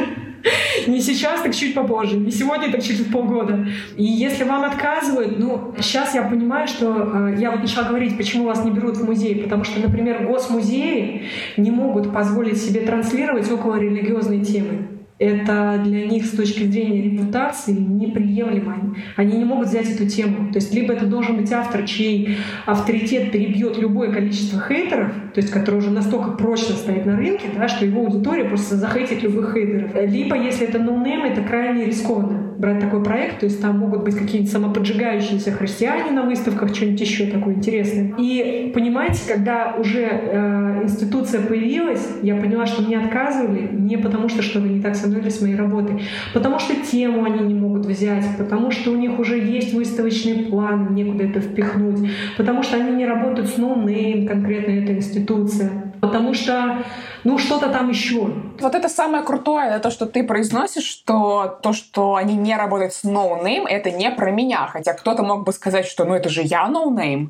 [0.91, 2.17] Не сейчас, так чуть попозже.
[2.17, 3.65] Не сегодня, так через полгода.
[3.95, 8.43] И если вам отказывают, ну, сейчас я понимаю, что э, я вот начала говорить, почему
[8.43, 9.41] вас не берут в музей.
[9.41, 11.23] Потому что, например, госмузеи
[11.55, 14.90] не могут позволить себе транслировать околорелигиозной темы
[15.21, 18.95] это для них с точки зрения репутации неприемлемо.
[19.15, 20.51] Они не могут взять эту тему.
[20.51, 25.51] То есть либо это должен быть автор, чей авторитет перебьет любое количество хейтеров, то есть
[25.51, 29.91] который уже настолько прочно стоит на рынке, да, что его аудитория просто захейтит любых хейтеров.
[30.11, 34.15] Либо если это ноунейм, это крайне рискованно брать такой проект, то есть там могут быть
[34.15, 38.13] какие-нибудь самоподжигающиеся христиане на выставках, что-нибудь еще такое интересное.
[38.19, 44.43] И понимаете, когда уже э, институция появилась, я поняла, что мне отказывали не потому, что
[44.43, 48.25] что-то не так со мной с моей работой, потому что тему они не могут взять,
[48.37, 53.05] потому что у них уже есть выставочный план, некуда это впихнуть, потому что они не
[53.05, 56.83] работают с ноунейм, конкретно эта институция, потому что
[57.23, 58.33] ну что-то там еще.
[58.59, 63.03] Вот это самое крутое, то, что ты произносишь, что то, что они не работают с
[63.03, 64.67] no name, это не про меня.
[64.67, 67.29] Хотя кто-то мог бы сказать, что ну это же я no name.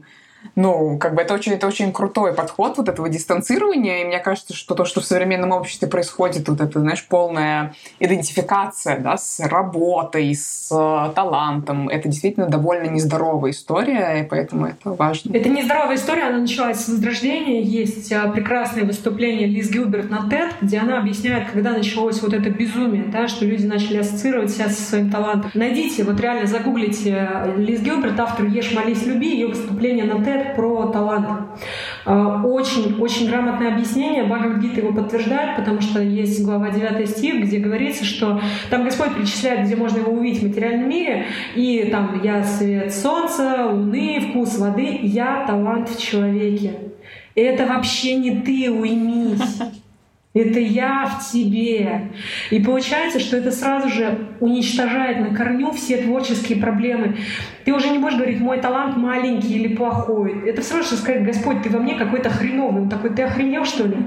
[0.55, 4.53] Ну, как бы это очень, это очень крутой подход вот этого дистанцирования, и мне кажется,
[4.53, 10.33] что то, что в современном обществе происходит, вот это, знаешь, полная идентификация, да, с работой,
[10.35, 15.35] с э, талантом, это действительно довольно нездоровая история, и поэтому это важно.
[15.35, 17.61] Это нездоровая история, она началась с возрождения.
[17.61, 22.49] Есть э, прекрасное выступление Лиз Гилберт на TED, где она объясняет, когда началось вот это
[22.49, 25.51] безумие, да, что люди начали ассоциировать себя со своим талантом.
[25.53, 30.30] Найдите, вот реально загуглите э, Лиз Гилберт, автор «Ешь, молись, люби», ее выступление на TED
[30.31, 31.27] TED про талант.
[32.05, 34.23] Очень-очень а, грамотное объяснение.
[34.23, 39.65] Бхагавадгита его подтверждает, потому что есть глава 9 стих, где говорится, что там Господь перечисляет,
[39.65, 44.99] где можно его увидеть в материальном мире, и там «Я свет солнца, луны, вкус воды,
[45.01, 46.73] я талант в человеке».
[47.35, 49.59] Это вообще не ты, уймись.
[50.33, 52.11] Это я в тебе.
[52.51, 57.17] И получается, что это сразу же уничтожает на корню все творческие проблемы.
[57.65, 60.47] Ты уже не можешь говорить, мой талант маленький или плохой.
[60.47, 62.83] Это все равно, сказать, Господь, ты во мне какой-то хреновый.
[62.83, 63.97] Он такой, ты охренел, что ли?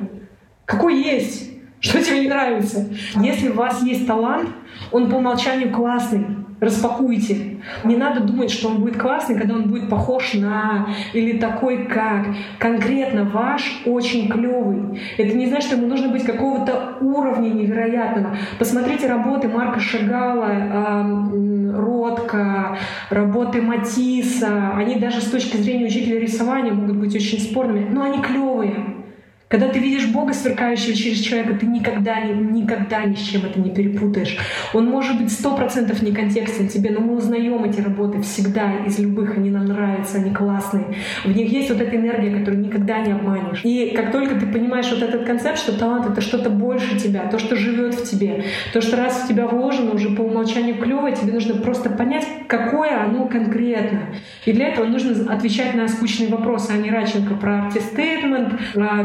[0.64, 1.52] Какой есть?
[1.80, 2.88] Что тебе не нравится?
[3.16, 4.48] Если у вас есть талант,
[4.92, 7.58] он по умолчанию классный распакуйте.
[7.84, 12.26] Не надо думать, что он будет классный, когда он будет похож на или такой как.
[12.58, 15.00] Конкретно ваш очень клевый.
[15.18, 18.36] Это не значит, что ему нужно быть какого-то уровня невероятного.
[18.58, 22.78] Посмотрите работы Марка Шагала, э, Ротко,
[23.10, 24.72] работы Матисса.
[24.74, 28.93] Они даже с точки зрения учителя рисования могут быть очень спорными, но они клевые.
[29.54, 33.70] Когда ты видишь Бога, сверкающего через человека, ты никогда, никогда ни с чем это не
[33.70, 34.36] перепутаешь.
[34.72, 38.98] Он может быть сто процентов не контекстен тебе, но мы узнаем эти работы всегда из
[38.98, 40.96] любых, они нам нравятся, они классные.
[41.24, 43.60] В них есть вот эта энергия, которую никогда не обманешь.
[43.62, 47.38] И как только ты понимаешь вот этот концепт, что талант— это что-то больше тебя, то,
[47.38, 51.32] что живет в тебе, то, что раз в тебя вложено уже по умолчанию клевое, тебе
[51.32, 54.16] нужно просто понять, какое оно конкретно.
[54.46, 56.72] И для этого нужно отвечать на скучные вопросы.
[56.72, 58.54] Ани Раченко про артистейтмент,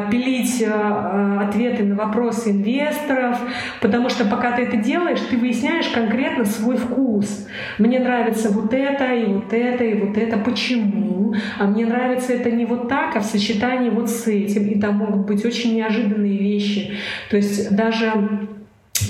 [0.09, 3.37] пили находить э, ответы на вопросы инвесторов,
[3.81, 7.47] потому что пока ты это делаешь, ты выясняешь конкретно свой вкус.
[7.77, 10.37] Мне нравится вот это, и вот это, и вот это.
[10.37, 11.33] Почему?
[11.57, 14.67] А мне нравится это не вот так, а в сочетании вот с этим.
[14.67, 16.91] И там могут быть очень неожиданные вещи.
[17.29, 18.47] То есть даже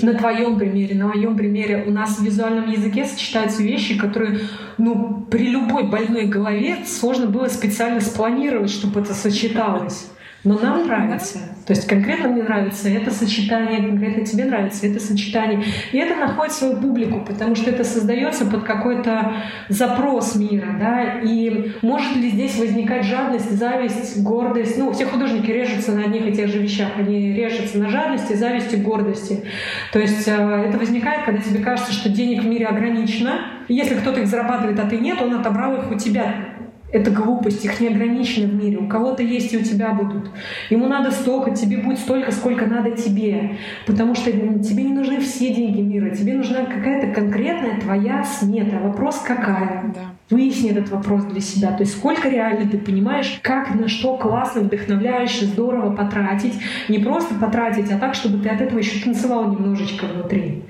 [0.02, 4.40] на твоем примере, на моем примере, у нас в визуальном языке сочетаются вещи, которые,
[4.78, 10.06] ну, при любой больной голове сложно было специально спланировать, чтобы это сочеталось.
[10.42, 11.38] Но нам нравится.
[11.66, 15.62] То есть конкретно мне нравится это сочетание, конкретно тебе нравится это сочетание.
[15.92, 19.34] И это находит свою публику, потому что это создается под какой-то
[19.68, 20.76] запрос мира.
[20.80, 21.20] Да?
[21.20, 24.78] И может ли здесь возникать жадность, зависть, гордость?
[24.78, 26.88] Ну, все художники режутся на одних и тех же вещах.
[26.96, 29.44] Они режутся на жадности, зависти, гордости.
[29.92, 33.40] То есть э, это возникает, когда тебе кажется, что денег в мире ограничено.
[33.68, 36.49] Если кто-то их зарабатывает, а ты нет, он отобрал их у тебя
[36.92, 38.78] это глупость, их не ограничено в мире.
[38.78, 40.30] У кого-то есть и у тебя будут.
[40.70, 43.56] Ему надо столько, тебе будет столько, сколько надо тебе.
[43.86, 48.78] Потому что тебе не нужны все деньги мира, тебе нужна какая-то конкретная твоя смета.
[48.82, 49.92] Вопрос какая?
[49.94, 50.00] Да.
[50.30, 51.72] Выясни этот вопрос для себя.
[51.72, 56.54] То есть сколько реально ты понимаешь, как на что классно, вдохновляюще, здорово потратить.
[56.88, 60.64] Не просто потратить, а так, чтобы ты от этого еще танцевал немножечко внутри.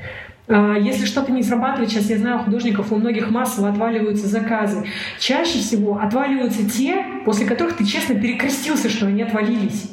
[0.52, 4.84] А, если что-то не срабатывает, сейчас я знаю художников, у многих массово отваливаются заказы.
[5.20, 9.92] Чаще всего отваливаются те, после которых ты честно перекрестился, что они отвалились.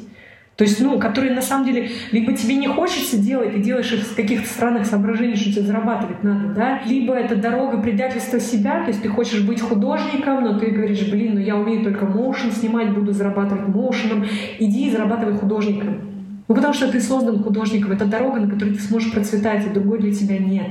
[0.56, 4.02] То есть, ну, которые на самом деле либо тебе не хочется делать, ты делаешь их
[4.02, 8.88] с каких-то странных соображений, что тебе зарабатывать надо, да, либо это дорога предательства себя, то
[8.88, 12.92] есть ты хочешь быть художником, но ты говоришь, блин, ну я умею только моушен снимать,
[12.92, 14.26] буду зарабатывать моушеном,
[14.58, 16.07] иди и зарабатывай художником.
[16.48, 17.92] Ну, потому что ты создан художником.
[17.92, 20.68] Это дорога, на которой ты сможешь процветать, и другой для тебя нет.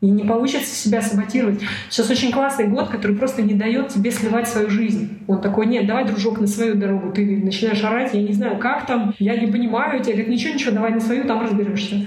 [0.00, 1.60] И не получится себя саботировать.
[1.88, 5.18] Сейчас очень классный год, который просто не дает тебе сливать свою жизнь.
[5.28, 7.12] Он такой, нет, давай, дружок, на свою дорогу.
[7.12, 10.02] Ты начинаешь орать, я не знаю, как там, я не понимаю.
[10.02, 12.04] Тебе говорят, ничего, ничего, давай на свою, там разберешься.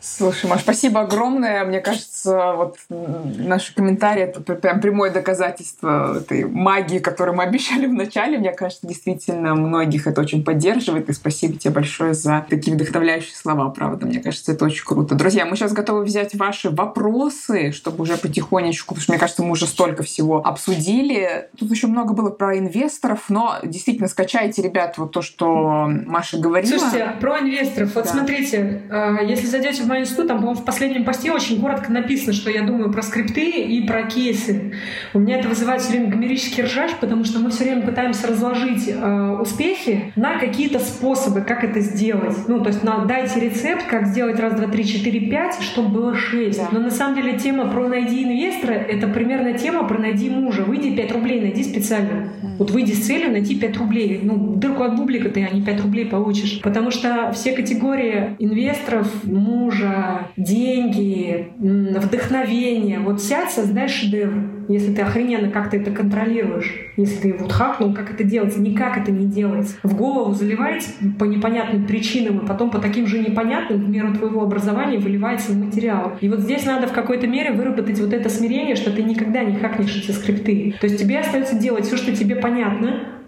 [0.00, 1.62] Слушай, Маш, спасибо огромное.
[1.64, 7.92] Мне кажется, вот наши комментарии это прям прямое доказательство этой магии, которую мы обещали в
[7.92, 8.38] начале.
[8.38, 11.10] Мне кажется, действительно, многих это очень поддерживает.
[11.10, 14.06] И спасибо тебе большое за такие вдохновляющие слова, правда.
[14.06, 15.14] Мне кажется, это очень круто.
[15.14, 19.50] Друзья, мы сейчас готовы взять ваши вопросы, чтобы уже потихонечку, потому что, мне кажется, мы
[19.50, 21.48] уже столько всего обсудили.
[21.58, 26.78] Тут еще много было про инвесторов, но действительно скачайте, ребят, вот то, что Маша говорила.
[26.78, 27.94] Слушайте, про инвесторов.
[27.94, 28.10] Вот да.
[28.10, 32.32] смотрите, э, если зайдете в мою институт, там, по-моему, в последнем посте очень коротко написано,
[32.32, 34.72] что я думаю про скрипты и про кейсы.
[35.12, 38.88] У меня это вызывает все время гомерический ржач, потому что мы все время пытаемся разложить
[38.88, 42.36] э, успехи на какие-то способы, как это сделать.
[42.48, 46.14] Ну, то есть на, дайте рецепт, как сделать раз, два, три, четыре, пять, чтобы было
[46.14, 46.58] шесть.
[46.58, 46.68] Да.
[46.72, 50.62] Но на самом деле тема про найди инвестора— это примерно тема про найди мужа.
[50.62, 52.32] Выйди 5 рублей, найди специально.
[52.58, 54.20] Вот выйди с целью найти 5 рублей.
[54.22, 56.60] Ну, дырку от бублика ты, а не 5 рублей получишь.
[56.62, 63.00] Потому что все категории инвесторов, мужа, мужа, деньги, вдохновение.
[63.00, 64.34] Вот сядь, создай шедевр.
[64.68, 66.72] Если ты охрененно как-то это контролируешь.
[66.96, 69.74] Если ты вот хакнул, как это делать, никак это не делается.
[69.82, 70.86] В голову заливаете
[71.18, 75.56] по непонятным причинам, и потом по таким же непонятным в меру твоего образования выливается в
[75.56, 76.12] материал.
[76.20, 79.56] И вот здесь надо в какой-то мере выработать вот это смирение, что ты никогда не
[79.56, 80.74] хакнешь эти скрипты.
[80.80, 83.19] То есть тебе остается делать все, что тебе понятно,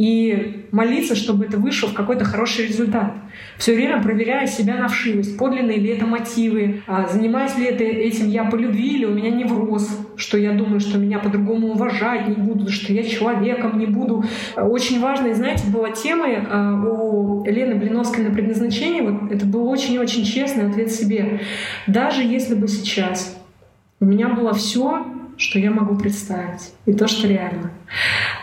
[0.00, 3.12] и молиться, чтобы это вышло в какой-то хороший результат.
[3.58, 8.30] Все время проверяя себя на вшивость, подлинные ли это мотивы, а занимаюсь ли это этим
[8.30, 12.34] я по любви или у меня невроз, что я думаю, что меня по-другому уважать не
[12.34, 14.24] будут, что я человеком не буду.
[14.56, 20.24] Очень важной, знаете, была тема а, у Лены Блиновской на предназначении, вот это был очень-очень
[20.24, 21.40] честный ответ себе.
[21.86, 23.38] Даже если бы сейчас
[24.00, 27.72] у меня было все, что я могу представить, и то, что реально.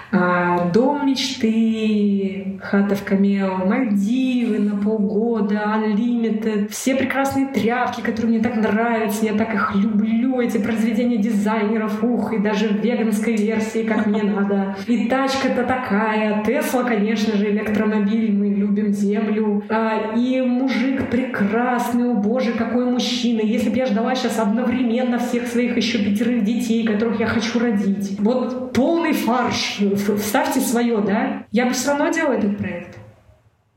[0.09, 8.39] А, дом мечты, хата в Камео, Мальдивы на полгода, Unlimited, все прекрасные тряпки, которые мне
[8.39, 13.83] так нравятся, я так их люблю, эти произведения дизайнеров, ух, и даже в веганской версии,
[13.83, 14.77] как мне надо.
[14.87, 19.63] И тачка-то такая, Тесла, конечно же, электромобиль, мы любим землю.
[19.69, 23.41] А, и мужик прекрасный, о боже, какой мужчина.
[23.41, 28.17] Если бы я ждала сейчас одновременно всех своих еще пятерых детей, которых я хочу родить.
[28.19, 29.79] Вот полный фарш
[30.19, 32.97] вставьте свое, да, я бы все равно делала этот проект.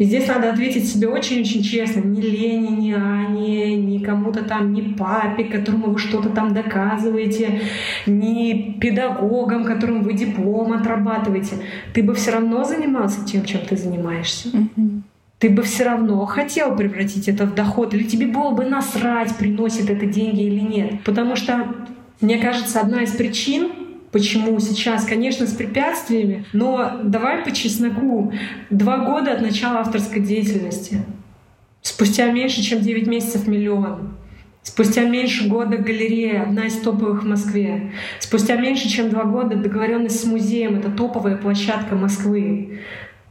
[0.01, 2.01] И здесь надо ответить себе очень-очень честно.
[2.01, 7.61] Ни Лене, ни Ане, ни кому-то там, ни папе, которому вы что-то там доказываете,
[8.07, 11.57] ни педагогам, которым вы диплом отрабатываете.
[11.93, 14.49] Ты бы все равно занимался тем, чем ты занимаешься.
[14.49, 15.03] Mm-hmm.
[15.39, 19.91] Ты бы все равно хотел превратить это в доход, или тебе было бы насрать, приносит
[19.91, 21.03] это деньги или нет.
[21.05, 21.67] Потому что,
[22.23, 23.69] мне кажется, одна из причин,
[24.13, 28.33] почему сейчас, конечно, с препятствиями, но давай по чесноку.
[28.71, 31.03] Два года от начала авторской деятельности.
[31.83, 34.17] Спустя меньше, чем 9 месяцев миллион.
[34.63, 37.93] Спустя меньше года галерея, одна из топовых в Москве.
[38.19, 42.81] Спустя меньше, чем два года договоренность с музеем, это топовая площадка Москвы.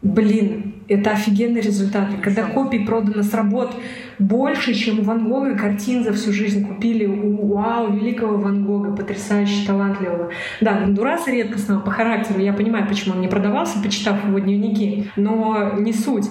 [0.01, 2.09] Блин, это офигенный результат.
[2.23, 3.75] Когда копий продано с работ
[4.19, 8.91] больше, чем у Ван Гога картин за всю жизнь купили у вау, великого Ван Гога,
[8.91, 10.29] потрясающе талантливого.
[10.61, 15.73] Да, Гондураса редкостного по характеру, я понимаю, почему он не продавался, почитав его дневники, но
[15.79, 16.25] не суть.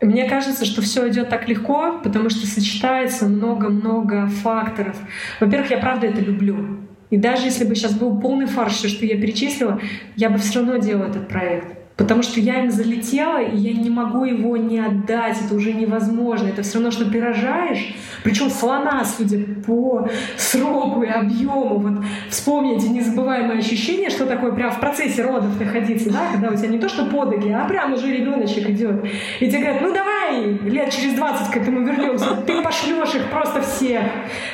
[0.00, 4.96] Мне кажется, что все идет так легко, потому что сочетается много-много факторов.
[5.40, 6.78] Во-первых, я правда это люблю.
[7.10, 9.78] И даже если бы сейчас был полный фарш, все, что я перечислила,
[10.16, 13.90] я бы все равно делала этот проект Потому что я им залетела, и я не
[13.90, 15.36] могу его не отдать.
[15.44, 16.48] Это уже невозможно.
[16.48, 17.94] Это все равно, что ты рожаешь.
[18.24, 20.08] Причем слона, судя по
[20.38, 21.78] сроку и объему.
[21.78, 26.68] Вот вспомните незабываемое ощущение, что такое прям в процессе родов находиться, да, когда у тебя
[26.68, 29.04] не то, что подоги, а прям уже ребеночек идет.
[29.40, 32.36] И тебе говорят, ну давай, лет через 20 к этому вернемся.
[32.46, 34.02] Ты пошлешь их просто всех.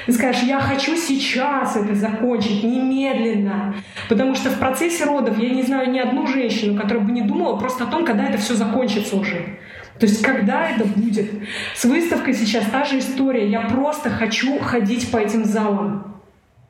[0.06, 3.74] Ты скажешь, я хочу сейчас это закончить, немедленно.
[4.08, 7.56] Потому что в процессе родов я не знаю ни одну женщину, которая бы не думала
[7.56, 9.58] просто о том, когда это все закончится уже.
[9.98, 11.30] То есть когда это будет.
[11.74, 13.48] С выставкой сейчас та же история.
[13.48, 16.15] Я просто хочу ходить по этим залам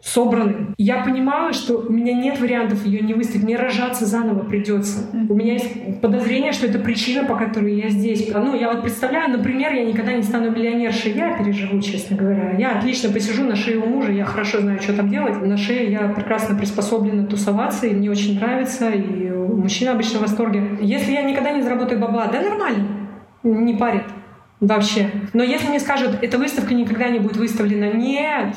[0.06, 0.74] собранным.
[0.78, 3.42] Я понимаю, что у меня нет вариантов ее не выставить.
[3.42, 5.10] Мне рожаться заново придется.
[5.12, 8.30] У меня есть подозрение, что это причина, по которой я здесь.
[8.32, 11.12] Ну, я вот представляю, например, я никогда не стану миллионершей.
[11.12, 12.56] Я переживу, честно говоря.
[12.56, 15.42] Я отлично посижу на шее у мужа, я хорошо знаю, что там делать.
[15.42, 20.78] На шее я прекрасно приспособлена тусоваться, и мне очень нравится, и мужчина обычно в восторге.
[20.80, 22.86] Если я никогда не заработаю бабла, да нормально,
[23.42, 24.04] не парит
[24.60, 25.10] вообще.
[25.32, 28.54] Но если мне скажут, эта выставка никогда не будет выставлена, нет,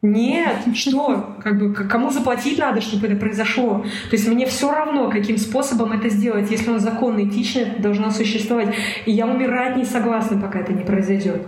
[0.00, 1.36] нет, что?
[1.42, 3.84] Как бы кому заплатить надо, чтобы это произошло?
[4.10, 6.52] То есть мне все равно, каким способом это сделать.
[6.52, 8.72] Если он законно, этично, это должно существовать.
[9.06, 11.42] И я умирать не согласна, пока это не произойдет.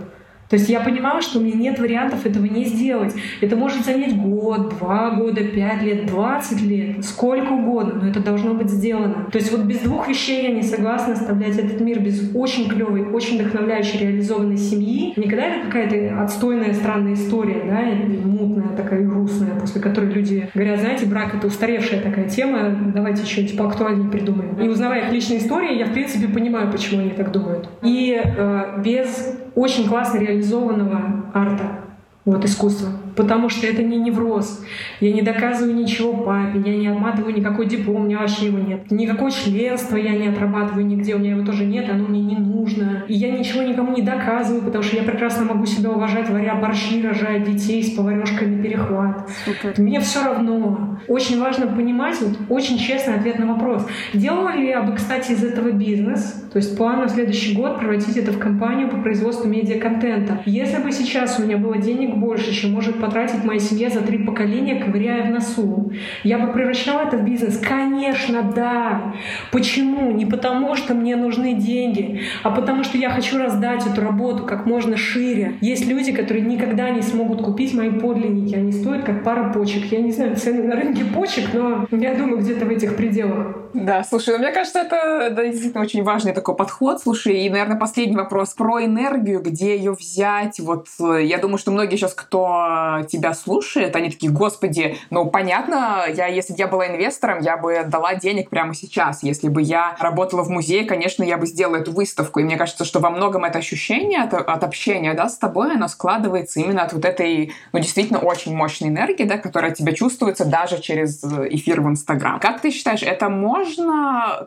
[0.51, 3.15] То есть я понимала, что у меня нет вариантов этого не сделать.
[3.39, 8.53] Это может занять год, два года, пять лет, двадцать лет, сколько угодно, но это должно
[8.53, 9.27] быть сделано.
[9.31, 13.03] То есть вот без двух вещей я не согласна оставлять этот мир, без очень клевой,
[13.03, 15.13] очень вдохновляющей реализованной семьи.
[15.15, 17.81] Никогда это какая-то отстойная, странная история, да,
[18.27, 23.57] мутная такая грустная, после которой люди говорят, знаете, брак— это устаревшая такая тема, давайте что-нибудь
[23.57, 24.59] поактуальнее придумаем.
[24.59, 27.69] И узнавая их личные истории, я, в принципе, понимаю, почему они так думают.
[27.81, 31.79] И э, без очень классно реализованного арта,
[32.25, 34.63] вот искусства потому что это не невроз.
[34.99, 38.89] Я не доказываю ничего папе, я не отматываю никакой диплом, у меня вообще его нет.
[38.91, 43.03] Никакое членство я не отрабатываю нигде, у меня его тоже нет, оно мне не нужно.
[43.07, 47.01] И я ничего никому не доказываю, потому что я прекрасно могу себя уважать, варя борщи,
[47.01, 49.29] рожая детей с поварешкой на перехват.
[49.45, 49.73] Супер.
[49.77, 50.99] Мне все равно.
[51.07, 53.87] Очень важно понимать, вот очень честный ответ на вопрос.
[54.13, 56.43] Делала ли я бы, кстати, из этого бизнес?
[56.51, 60.41] То есть план на следующий год превратить это в компанию по производству медиа-контента.
[60.45, 64.19] Если бы сейчас у меня было денег больше, чем может потратить моя семья за три
[64.19, 65.91] поколения, ковыряя в носу.
[66.23, 67.57] Я бы превращала это в бизнес?
[67.57, 69.13] Конечно, да.
[69.51, 70.11] Почему?
[70.11, 74.65] Не потому, что мне нужны деньги, а потому, что я хочу раздать эту работу как
[74.65, 75.55] можно шире.
[75.61, 78.55] Есть люди, которые никогда не смогут купить мои подлинники.
[78.55, 79.91] Они стоят как пара почек.
[79.91, 83.60] Я не знаю цены на рынке почек, но я думаю, где-то в этих пределах.
[83.73, 87.01] Да, слушай, ну, мне кажется, это, это действительно очень важный такой подход.
[87.01, 90.59] Слушай, и, наверное, последний вопрос про энергию, где ее взять.
[90.59, 96.03] Вот э, я думаю, что многие сейчас, кто тебя слушает, они такие, господи, ну, понятно,
[96.13, 99.23] я, если бы я была инвестором, я бы дала денег прямо сейчас.
[99.23, 102.39] Если бы я работала в музее, конечно, я бы сделала эту выставку.
[102.41, 105.87] И мне кажется, что во многом это ощущение от, от общения, да, с тобой, оно
[105.87, 110.81] складывается именно от вот этой, ну, действительно очень мощной энергии, да, которая тебя чувствуется даже
[110.81, 112.39] через эфир в Инстаграм.
[112.39, 113.60] Как ты считаешь, это можно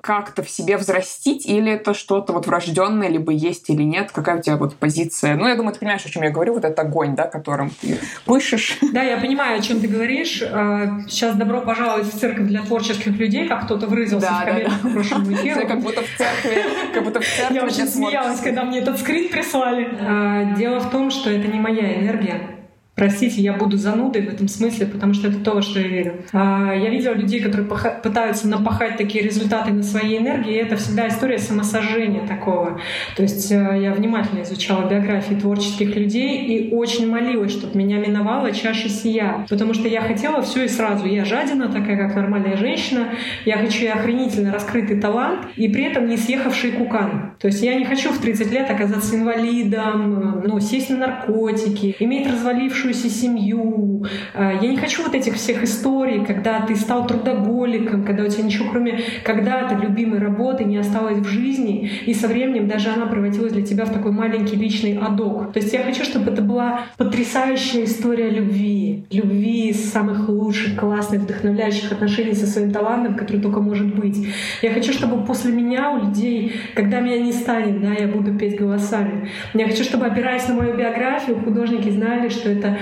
[0.03, 4.11] как-то в себе взрастить или это что-то вот врожденное, либо есть или нет?
[4.13, 5.35] Какая у тебя вот позиция?
[5.37, 7.99] Ну, я думаю, ты понимаешь, о чем я говорю, вот этот огонь, да, которым ты
[8.25, 8.79] пышешь.
[8.93, 10.39] Да, я понимаю, о чем ты говоришь.
[10.39, 14.83] Сейчас а, добро пожаловать в церковь для творческих людей, как кто-то выразился да, в комментах
[14.83, 14.95] да, да.
[14.95, 15.67] прошлому эфиру.
[15.75, 16.63] Как будто в церкви.
[16.93, 19.89] Как будто в церкви я очень смеялась, когда мне этот скрин прислали.
[20.01, 22.64] А, дело в том, что это не моя энергия.
[22.95, 26.25] Простите, я буду занудой в этом смысле, потому что это то, во что я верю.
[26.33, 31.09] А, я видела людей, которые пытаются напахать такие результаты на своей энергии, и это всегда
[31.09, 32.81] история самосожжения такого.
[33.17, 38.53] То есть э, я внимательно изучала биографии творческих людей и очень молилась, чтобы меня миновала
[38.53, 39.45] чаша сия.
[39.49, 41.07] Потому что я хотела все и сразу.
[41.07, 43.09] Я жадина, такая как нормальная женщина.
[43.45, 47.33] Я хочу и охренительно раскрытый талант, и при этом не съехавший кукан.
[47.41, 52.31] То есть я не хочу в 30 лет оказаться инвалидом, ну, сесть на наркотики, иметь
[52.31, 54.05] развалившую развалившуюся семью.
[54.35, 58.45] А, я не хочу вот этих всех историй, когда ты стал трудоголиком, когда у тебя
[58.45, 63.53] ничего кроме когда-то любимой работы не осталось в жизни, и со временем даже она превратилась
[63.53, 65.53] для тебя в такой маленький личный адок.
[65.53, 69.05] То есть я хочу, чтобы это была потрясающая история любви.
[69.11, 74.27] Любви из самых лучших, классных, вдохновляющих отношений со своим талантом, который только может быть.
[74.63, 78.59] Я хочу, чтобы после меня у людей, когда меня не станет, да, я буду петь
[78.59, 79.29] голосами.
[79.55, 82.74] Я хочу, чтобы, опираясь на мою биографию, художники знали, что это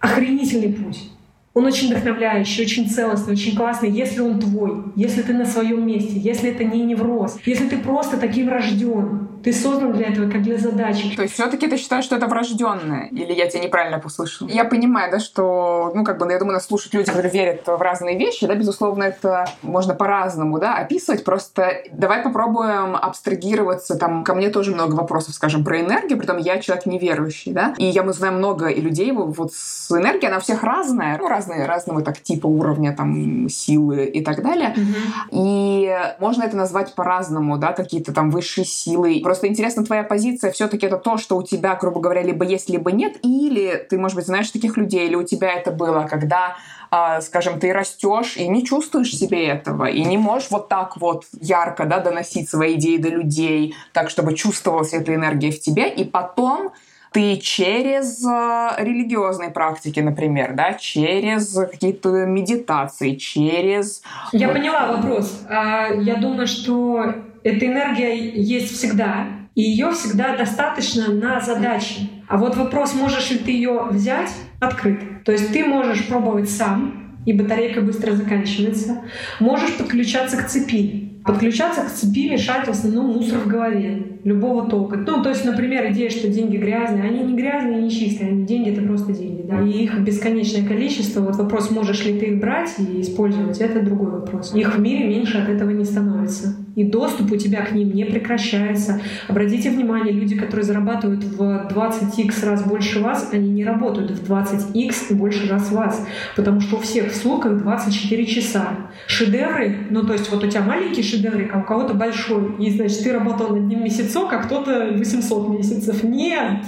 [0.00, 1.10] охренительный путь.
[1.54, 6.18] Он очень вдохновляющий, очень целостный, очень классный, если он твой, если ты на своем месте,
[6.18, 9.28] если это не невроз, если ты просто таким рожден.
[9.42, 11.14] Ты создан для этого, как для задачи.
[11.16, 13.08] То есть все-таки ты считаешь, что это врожденное?
[13.10, 14.48] Или я тебя неправильно послышала?
[14.48, 17.80] Я понимаю, да, что, ну, как бы, я думаю, нас слушают люди, которые верят в
[17.80, 21.24] разные вещи, да, безусловно, это можно по-разному, да, описывать.
[21.24, 23.96] Просто давай попробуем абстрагироваться.
[23.96, 27.74] Там ко мне тоже много вопросов, скажем, про энергию, при том я человек неверующий, да,
[27.78, 31.28] и я, мы знаем много и людей вот с энергией, она у всех разная, ну,
[31.28, 34.74] разные, разного так типа уровня, там, силы и так далее.
[34.76, 35.28] Mm-hmm.
[35.32, 39.20] И можно это назвать по-разному, да, какие-то там высшие силы.
[39.26, 42.92] Просто интересно, твоя позиция все-таки это то, что у тебя, грубо говоря, либо есть, либо
[42.92, 46.56] нет, или ты, может быть, знаешь таких людей, или у тебя это было, когда
[46.92, 51.24] а, скажем, ты растешь и не чувствуешь себе этого, и не можешь вот так вот
[51.40, 56.04] ярко да, доносить свои идеи до людей, так, чтобы чувствовалась эта энергия в тебе, и
[56.04, 56.70] потом
[57.10, 64.02] ты через э, религиозные практики, например, да, через какие-то медитации, через...
[64.30, 65.42] Я поняла вопрос.
[65.48, 67.14] А, я думаю, что
[67.46, 72.10] эта энергия есть всегда, и ее всегда достаточно на задачи.
[72.28, 74.30] А вот вопрос, можешь ли ты ее взять,
[74.60, 75.24] открыт.
[75.24, 79.02] То есть ты можешь пробовать сам, и батарейка быстро заканчивается.
[79.38, 81.20] Можешь подключаться к цепи.
[81.24, 84.96] Подключаться к цепи мешает в основном мусор в голове любого тока.
[84.96, 88.70] Ну, то есть, например, идея, что деньги грязные, они не грязные, не чистые, они деньги—
[88.72, 91.20] это просто деньги, да, и их бесконечное количество.
[91.20, 94.52] Вот вопрос, можешь ли ты их брать и использовать, это другой вопрос.
[94.54, 96.65] Их в мире меньше от этого не становится.
[96.76, 99.00] И доступ у тебя к ним не прекращается.
[99.28, 105.14] Обратите внимание, люди, которые зарабатывают в 20x раз больше вас, они не работают в 20x
[105.14, 106.06] больше раз вас,
[106.36, 108.68] потому что у всех в сутках 24 часа.
[109.06, 113.02] Шедевры, ну то есть вот у тебя маленький шедевры, а у кого-то большой, и значит
[113.02, 116.02] ты работал над ним месяц часов, а кто-то 800 месяцев.
[116.02, 116.64] Нет!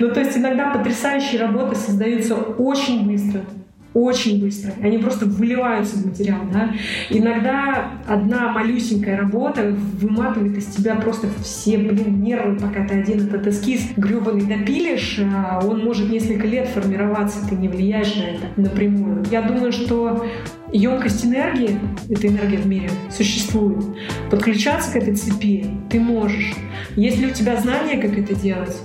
[0.00, 3.42] Ну, то есть иногда потрясающие работы создаются очень быстро
[3.96, 4.72] очень быстро.
[4.82, 6.74] Они просто выливаются в материал, да.
[7.08, 13.46] Иногда одна малюсенькая работа выматывает из тебя просто все, блин, нервы, пока ты один этот
[13.46, 19.24] эскиз гребаный допилишь, а он может несколько лет формироваться, ты не влияешь на это напрямую.
[19.30, 20.26] Я думаю, что
[20.72, 21.78] емкость энергии,
[22.10, 23.82] эта энергия в мире, существует.
[24.30, 26.52] Подключаться к этой цепи ты можешь.
[26.96, 28.76] Есть ли у тебя знания, как это делать?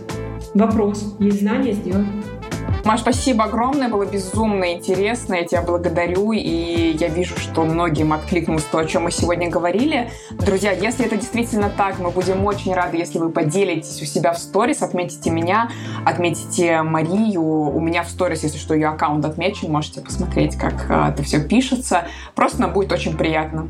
[0.53, 1.17] Вопрос.
[1.19, 2.07] Есть знания, сделать.
[2.83, 8.63] Маш, спасибо огромное, было безумно интересно, я тебя благодарю, и я вижу, что многим откликнулось
[8.63, 10.09] то, о чем мы сегодня говорили.
[10.31, 14.39] Друзья, если это действительно так, мы будем очень рады, если вы поделитесь у себя в
[14.39, 15.69] сторис, отметите меня,
[16.05, 21.11] отметите Марию, у меня в сторис, если что, ее аккаунт отмечен, можете посмотреть, как а,
[21.11, 22.07] это все пишется.
[22.33, 23.67] Просто нам будет очень приятно.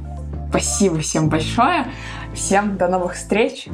[0.50, 1.88] Спасибо всем большое,
[2.34, 3.68] всем до новых встреч!